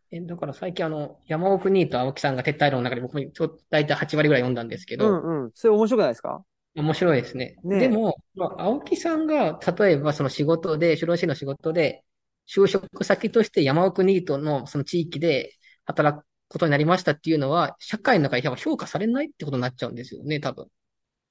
[0.10, 5.52] え、だから最近あの、山奥ニーと青木さんが撤退論の中で僕もちょ大体8割ぐらい読んだんですけうど、んうん。
[5.54, 6.44] それ面白くないですか？
[6.76, 7.56] 面白いですね。
[7.64, 12.04] ねえでも、まあ、青木さんが、例えばその仕事で、就労支援の仕事で、
[12.48, 15.52] 就職先として山奥ニートのその地域で
[15.86, 20.68] 働くことになりましたっていうのは、社会の中で評価されないってことになっちゃうんですよね、多分。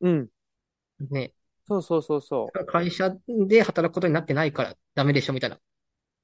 [0.02, 0.28] うん。
[1.00, 1.32] ね。
[1.68, 2.66] そうそうそうそう。
[2.66, 5.58] 会社で働くことになってないからダメでしょ、みたいな。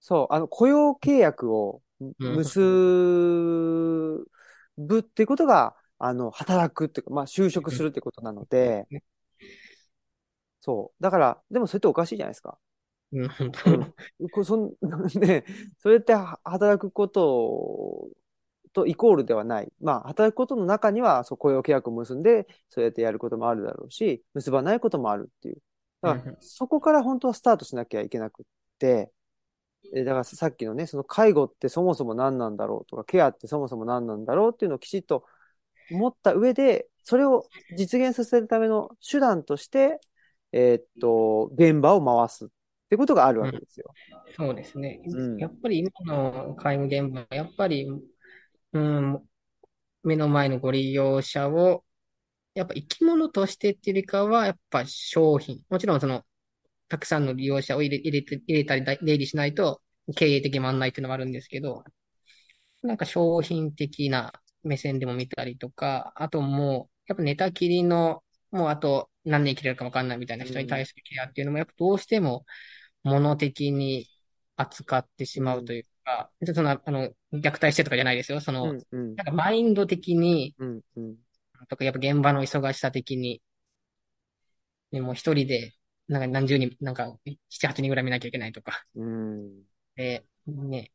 [0.01, 2.61] そう、あの、雇用契約をうん結
[4.77, 9.03] ぶっていうことが、あの、働くっていうか、まあ、就職するってことなのでね、
[10.61, 11.03] そう。
[11.03, 12.59] だから、でもそれっておかしいじゃないですか。
[13.12, 14.73] うん、本当そん、
[15.20, 15.45] ね、
[15.79, 18.09] それっては働くこと
[18.73, 19.73] とイコールではない。
[19.81, 25.62] まあ、働くことの中には、そう、雇用契約を結んで、そうやってやることもあるだろうし、結ばないこともあるっていう。
[26.03, 28.45] だからうん、そこから本当はスタートしなきゃいけなくっ
[28.79, 29.12] て、
[29.95, 35.25] えだからさっきのね、その介護ってそもそも何なんだろうとか、ケアってそもそも何なんだろうっていうのをきちっと
[35.91, 37.47] 思った上で、それを
[37.77, 40.01] 実現させるための手段として、
[40.53, 42.49] えーっと、現場を回すっ
[42.91, 43.93] てことがあるわけですよ。
[44.37, 45.03] そうですね。
[45.07, 47.89] うんやっぱり今の介護現場は、やっぱり、
[48.73, 49.29] うん、
[50.05, 51.85] 目の前のご利用者を、
[52.55, 55.62] やっぱ生き物としてっていうよりかは、やっぱ商品。
[55.70, 56.25] もちろんその、
[56.89, 59.83] たくさんの利用者を入れ、入れて、入れたり、出入りしないと、
[60.16, 61.85] 経営的に回んないっていうのもあるんですけど、
[62.83, 64.33] なんか商品的な
[64.64, 72.45] 目線でも見たりとか、あともう、やっぱ寝たきりの、もうあと何年生きれるか分かんないみたいな人に対するケアっていうのも、やっぱどうしても、
[73.05, 74.09] 物的に
[74.57, 78.41] 扱ってしまうというか、その、あの、虐待してとかじゃないですよ。
[78.41, 81.17] その、うん、うん、なんかマインド的に、うん、うん。
[81.69, 83.43] とか、やっぱ現場の忙しさ的に、
[84.93, 85.75] ね、もう一人で、
[86.09, 87.17] なんか何十人、なんか、
[87.49, 88.85] 七、八人ぐらい見なきゃいけないとか。
[88.95, 89.65] うん。
[89.97, 90.91] で、ね、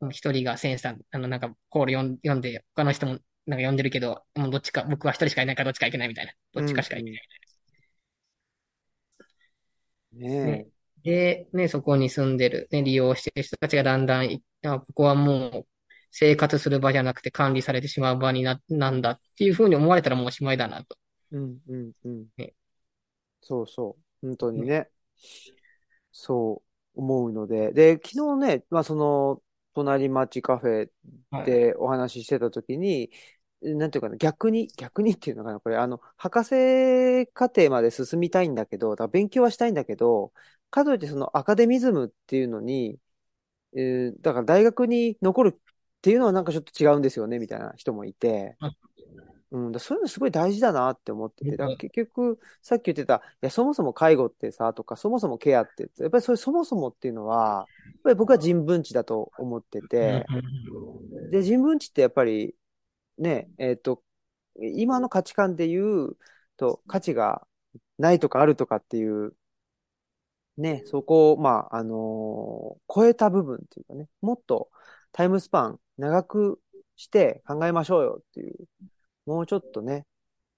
[0.00, 3.12] もう一人がセンサー、あの、なんか、コール読んで、他の人も、
[3.46, 6.32] なんか読んでるけど、もうどっちか、僕は一人しかいないからどっちかいけないみたいな。
[6.54, 7.20] どっちかしかいけない。
[10.12, 15.66] ねで、ね、そこに住んでる、ね、利用してる人たちがだんだんここはもう、
[16.10, 20.96] 生活する場じゃなくて管理されてしまう場にな、なんだっていうふうに思われたらもうおしまいだなと。
[21.32, 21.36] え。
[21.36, 22.54] うん、うん、うんね。
[23.40, 24.26] そうそう。
[24.26, 24.88] 本当にね。
[26.12, 26.62] そ
[26.96, 27.72] う思うので。
[27.72, 29.42] で、昨日ね、まあその、
[29.72, 30.90] 隣町カフェ
[31.30, 31.46] はい。
[31.46, 33.10] でお話ししてた時に、
[33.62, 40.32] なんていうかな、逆に、逆にっていうのかな、これ、あの、博士課程まで進みたいんだけど、だ勉強はしたいんだけど、
[40.70, 42.98] かといってそのアカデミズムっていうのに、
[43.74, 45.58] えーだから大学に残るっ
[46.02, 48.72] ていうのはなんかちょっと違うんですよね、みたいな人もいて、あ。
[49.52, 60.24] うん、だそういうのすごい大事だなって思ってて、だからうん結局、さっき言ってた、いや、そもそも介護ってさ、とか、そもそもケアって、やっぱりそういうそもそもっていうのは、やっぱり僕は人文知だと思ってて、
[61.30, 62.54] で、人文知ってやっぱり、
[63.20, 64.04] ね、えっと、
[64.60, 66.18] 今の価値観で言う
[66.58, 67.46] と、価値が
[67.98, 69.36] ないとかあるとかっていう、
[70.56, 74.70] ね、そこを、まあ、あのー超えた部分っていうかね、もっと
[75.12, 76.60] タイムスパン長く
[76.96, 78.56] して考えましょうよっていう、
[79.26, 80.06] もうちょっとね、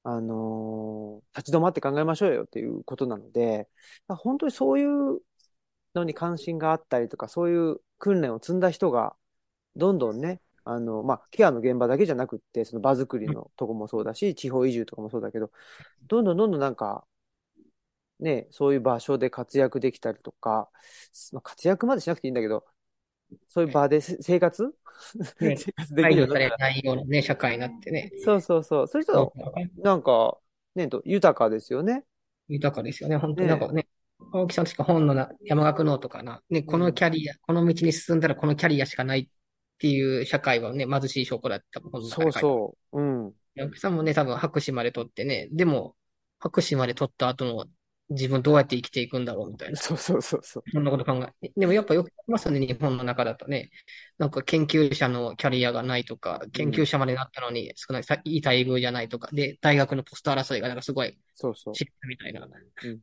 [0.05, 3.69] あのー立ち止まって考えましょうよっていうことなので、
[4.09, 5.21] ま本当にそういう
[5.95, 9.17] のに関心があったりとか、そういう訓練を積んだ人が、
[9.77, 15.51] どんどんね、あの、まあ、ケアの現場だけじゃなくって、その場作りのとこもそうだし、地方移住とかもそうだけど、
[16.09, 17.05] どんどんどんどんなんか、
[18.21, 20.71] ね、そういう場所で活躍できたりとか、
[21.33, 22.65] まあ、活躍までしなくていいんだけど、
[23.49, 24.75] そういう場でせ生活？
[25.41, 28.13] ね 生活でき排るようにないようなね、社会になってね。
[28.25, 28.87] そうそうそう。
[28.87, 29.33] そういう人、
[29.79, 30.39] なんか、
[30.75, 32.05] ね、と豊かですよね。
[32.49, 33.17] 豊かですよね。
[33.17, 33.89] 本当にねなんかね、
[34.33, 36.43] 青木さん確か本のな山岳ノートかな。
[36.51, 39.31] ね、このキャリア、この道に進んだらこのキャリアしかない
[39.83, 43.03] っていう社会はね、貧しい証拠だった本の中そうで書いてあるそう。
[43.03, 43.33] うん。
[43.67, 45.97] 奥さんもね、多分博士まで取ってね、でも、
[46.39, 47.67] 博士まで取った後の
[48.11, 49.77] 自分どうやって生きていくんだろうみたいな。
[49.77, 50.63] そうそうそうそう。
[50.71, 51.51] そんなこと考え。
[51.57, 53.71] でもやっぱよくありますよね、日本の中だとね。
[54.19, 61.75] なんか研究者のキャリアがないとか、研究者までなったのに少ない、さいい待遇じゃないとか、で、大学のポスト争いがなんかすごいそうそう。
[62.07, 62.47] みたいな。
[62.47, 63.01] んい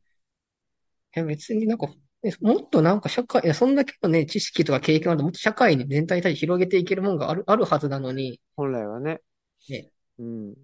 [1.11, 1.89] や別になんか、
[2.23, 9.21] ねもっとなんか社会、いやそんだけのね、知識とか経験があるともっと社会に全体に対して広げていけるもんがある、あるはずなのに、本来はね。
[9.69, 10.55] ね、うん。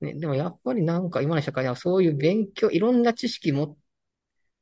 [0.00, 3.76] ね、でもやっぱりなんか今の社会ではそういう勉強、いろんな知識持っ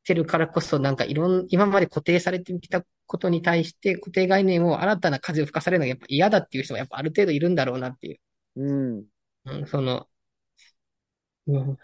[0.04, 8.20] てるからこそ、なんかいろん、今まで固定されてきたことに対して固定概念を新たな風を吹かされるのがやっぱ嫌だっていう人がやっぱある程度いるんだろうなっていう。
[8.56, 9.06] うん。
[9.46, 10.08] うん、その、
[11.46, 11.76] うん、っ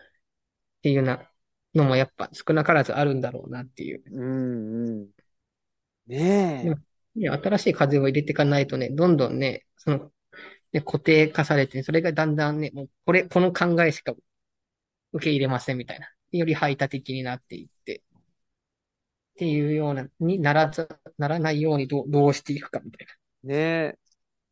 [0.82, 1.29] ていうな
[1.74, 4.02] のもやっぱ少なからずあるんだろうなっていう。
[4.12, 4.88] うん。
[4.88, 5.08] うん。
[6.06, 6.64] ね
[7.16, 7.20] え。
[7.20, 10.10] ね新しい風を入れていかないとね、どんどんね、その、
[10.72, 14.14] ね、固定化されて、それがだんだんね、もうこれ、この考えしか
[15.12, 16.08] 受け入れませんみたいな。
[16.32, 18.02] より排他的になっていって、っ
[19.38, 23.06] ていうような、にならず、ならないようにどう、どうしていくかみたい
[23.42, 23.98] ねえ。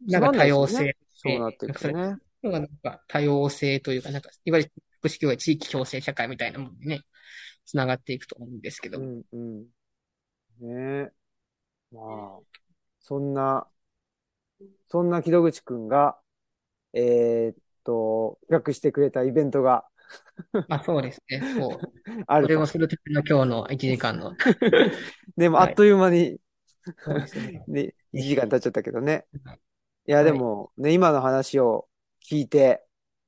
[0.06, 0.20] な。
[0.20, 2.16] なんか多様性そうなっていくとね。
[2.42, 7.02] なんか多様性というか、なんか、いわゆる福祉協会地域共生社会みたいなものにね、
[7.64, 8.98] つながっていくと思うんですけど。
[8.98, 9.60] うんうん。
[10.60, 11.12] ねえ。
[11.92, 12.38] まあ、
[13.00, 13.66] そんな、
[14.86, 16.18] そんな木戸口くんが、
[16.92, 19.84] えーっと、企画してくれたイベントが
[20.68, 21.42] あ、そうですね。
[21.56, 21.80] そう。
[22.26, 22.48] あると。
[22.48, 24.34] それをするための今日の1時間の。
[25.36, 26.40] でも、はいあっという間に、
[27.04, 27.64] そうですね。
[27.68, 29.26] ね、1時間経っちゃったけどね。
[29.44, 29.60] はい
[30.06, 31.86] いや、でも、ね、今の話を
[32.26, 32.82] 聞いて、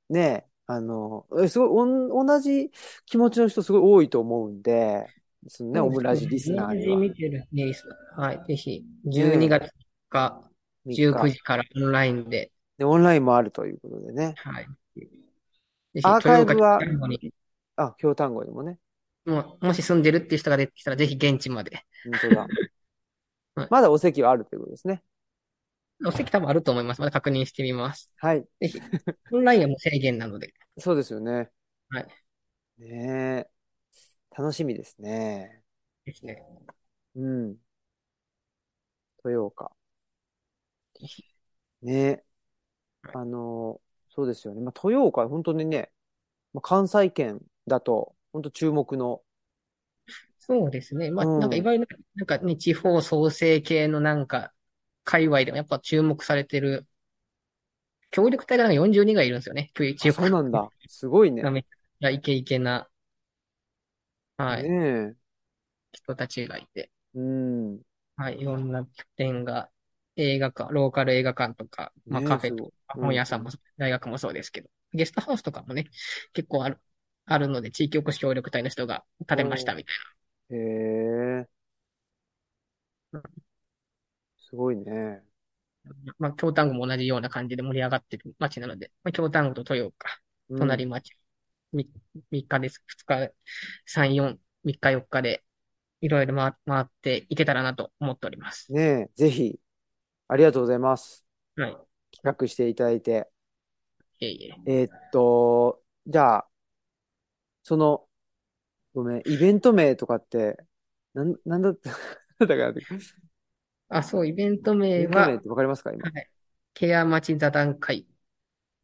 [0.09, 2.71] ね、あの、えすごい、おん、同じ
[3.05, 5.05] 気持ちの人すごい多いと思うんで、
[5.47, 8.21] そのね、オムラジリスナーには見てるねリスナー。
[8.21, 8.43] はい。
[8.47, 9.71] ぜひ、12月
[10.09, 10.49] か
[10.85, 14.35] 3日19時からオンラインで、で、オンラインもあるということでね。
[14.37, 14.67] はい。
[14.95, 15.07] ぜ
[15.95, 16.79] ひ、アーカイブは？
[17.75, 18.77] あ、京単語にもね。
[19.25, 21.83] もう、もし住んでるっていう人が出てきたら、ぜひ現地まで。
[22.03, 22.47] 本当だ
[23.55, 23.67] はい。
[23.69, 25.03] まだお席はあるということですね。
[26.05, 27.01] お席多分あると思います。
[27.01, 28.11] まだ確認してみます。
[28.17, 28.45] はい。
[28.59, 28.81] ぜひ、
[29.31, 30.53] オンラインはもう制限なので。
[30.77, 31.49] そうですよね。
[31.89, 32.07] はい。
[32.79, 33.49] ねえ。
[34.35, 35.63] 楽しみですね。
[36.05, 36.43] ですね。
[37.15, 37.57] うん。
[39.23, 39.71] 豊岡。
[40.99, 41.23] ぜひ。
[41.81, 42.23] ねえ。
[43.03, 44.61] はいあの、そうですよね。
[44.61, 45.91] まあ、豊岡、本当にね、
[46.53, 49.23] まあ、関西圏だと、本当注目の、
[50.39, 51.11] そうですね。
[51.11, 54.53] まあ、うんなんか、いわゆる、なんかね、地方創生系のなんか、
[55.11, 56.87] 界隈でもやっぱ注目されてる、
[58.11, 59.71] 協力隊がなんか40人がいるんですよね。
[59.97, 60.69] そうなんだ。
[60.87, 61.43] すごいね。
[61.49, 62.89] めっちゃイケイケな、
[64.37, 65.15] はい、ねえ。
[65.91, 67.81] 人たちがいて、うん。
[68.15, 69.69] はい、いろんな拠点が、
[70.15, 75.87] 映画館、ローカル映画館とか、まあねえカフェとか、うん本屋さんも、大学もそうですけど、ゲストハウスとかもね、
[76.33, 76.79] 結構ある、
[77.25, 79.95] あるので、地域おこし協力隊の人が建てましたみたい
[80.49, 81.47] へえ。
[84.51, 85.23] すごいね。
[86.05, 86.13] な。
[86.19, 91.13] まあ、京丹後も同じような感じで盛り上がってる街なので、まあ、京丹後と豊岡、うん隣町、
[91.73, 91.89] み
[92.31, 92.83] 3日です。
[92.87, 93.31] 2日、
[93.85, 95.43] 3、4、3日4日で、
[96.01, 98.71] いろいろ回回っていけたらなと思っております。
[98.73, 99.59] ねえ、ぜひ、
[100.27, 101.25] ありがとうございます。
[101.55, 101.77] はい。
[102.11, 103.29] 企画していただいて。
[104.19, 104.55] いえいえ。
[104.67, 106.47] えーっと、じゃあ、
[107.63, 108.07] その、
[108.93, 110.57] ごめん、イベント名とかって、
[111.13, 111.91] なん、なんだった、
[112.45, 112.73] だから、イ
[113.91, 116.09] あ、そう、イベント名ベント名はっ、てわかりますか、今？
[116.09, 116.29] はい。
[116.73, 118.07] ケア町座談会。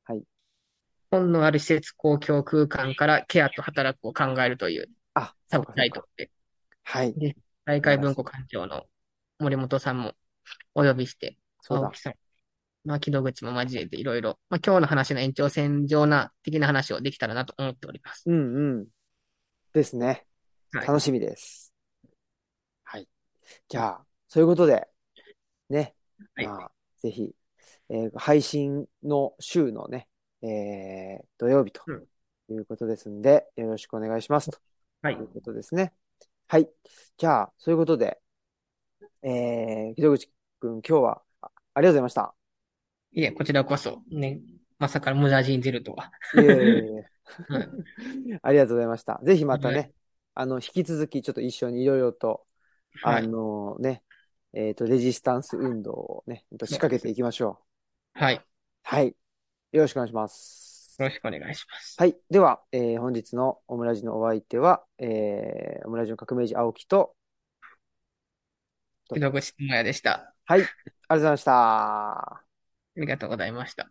[0.03, 0.23] はい。
[1.09, 5.81] 本のある施設公共空間からケアと働くを考えるというあ、サブそうか、そうか。
[5.81, 6.31] タイトルで、
[6.83, 7.13] はい。
[7.13, 7.35] で
[7.65, 8.83] 大会文庫館長の
[9.39, 10.13] 森本さんも
[10.75, 11.91] お呼びして、そうだ
[12.99, 18.23] 木戸口も交えていろいろ、まあ、今日の話の延長線上な的な話をできたらなと思っております。
[18.27, 18.87] うんうん。
[19.73, 20.25] ですね。
[20.71, 20.87] はい。
[20.87, 21.73] 楽しみです。
[22.83, 23.07] はい。
[23.67, 24.87] じゃあ、そういうことで、
[25.69, 25.95] ね。
[26.35, 27.35] はいまあ、ぜひ、
[27.89, 30.07] えー配信の週のね、
[30.41, 32.07] えー土曜日とうん
[32.49, 34.59] いうことですんで、よろしくお願いしますと
[35.01, 35.93] はいいうことですね。
[36.47, 36.69] はい。
[37.17, 38.21] じゃあ、そういうことで、
[39.23, 42.35] えー、木戸口くん、今日はあありがとうございました。
[43.11, 44.39] いえ、こちらこそ、ね、
[44.79, 46.11] まさか無駄死に出るとは。
[46.33, 47.09] いえいえいえ
[47.49, 47.71] はい
[48.41, 49.19] ありがとうございました。
[49.23, 49.93] ぜひまたはね、
[50.33, 52.45] あの、引き続きちょっと一緒にいろいろと、
[53.01, 53.31] あはい。
[53.31, 54.03] のね、
[54.59, 57.59] えっと、レジスタンス運動をね、仕掛けていきましょ
[58.15, 58.19] う。
[58.19, 58.35] はい。
[58.35, 58.41] よ
[58.83, 59.15] はい。
[59.71, 60.95] よろしくお願いします。
[60.97, 61.95] ろしくお願いします。
[61.99, 62.17] はい。
[62.31, 67.15] では、えー本日のオムラジのお相手は、えーオムラジの革命児青木と、
[69.13, 70.33] 木戸口智也でした。
[70.45, 70.61] はい。
[70.61, 70.71] ありが
[71.09, 72.47] とうございました。
[72.97, 73.89] ありがとうございました。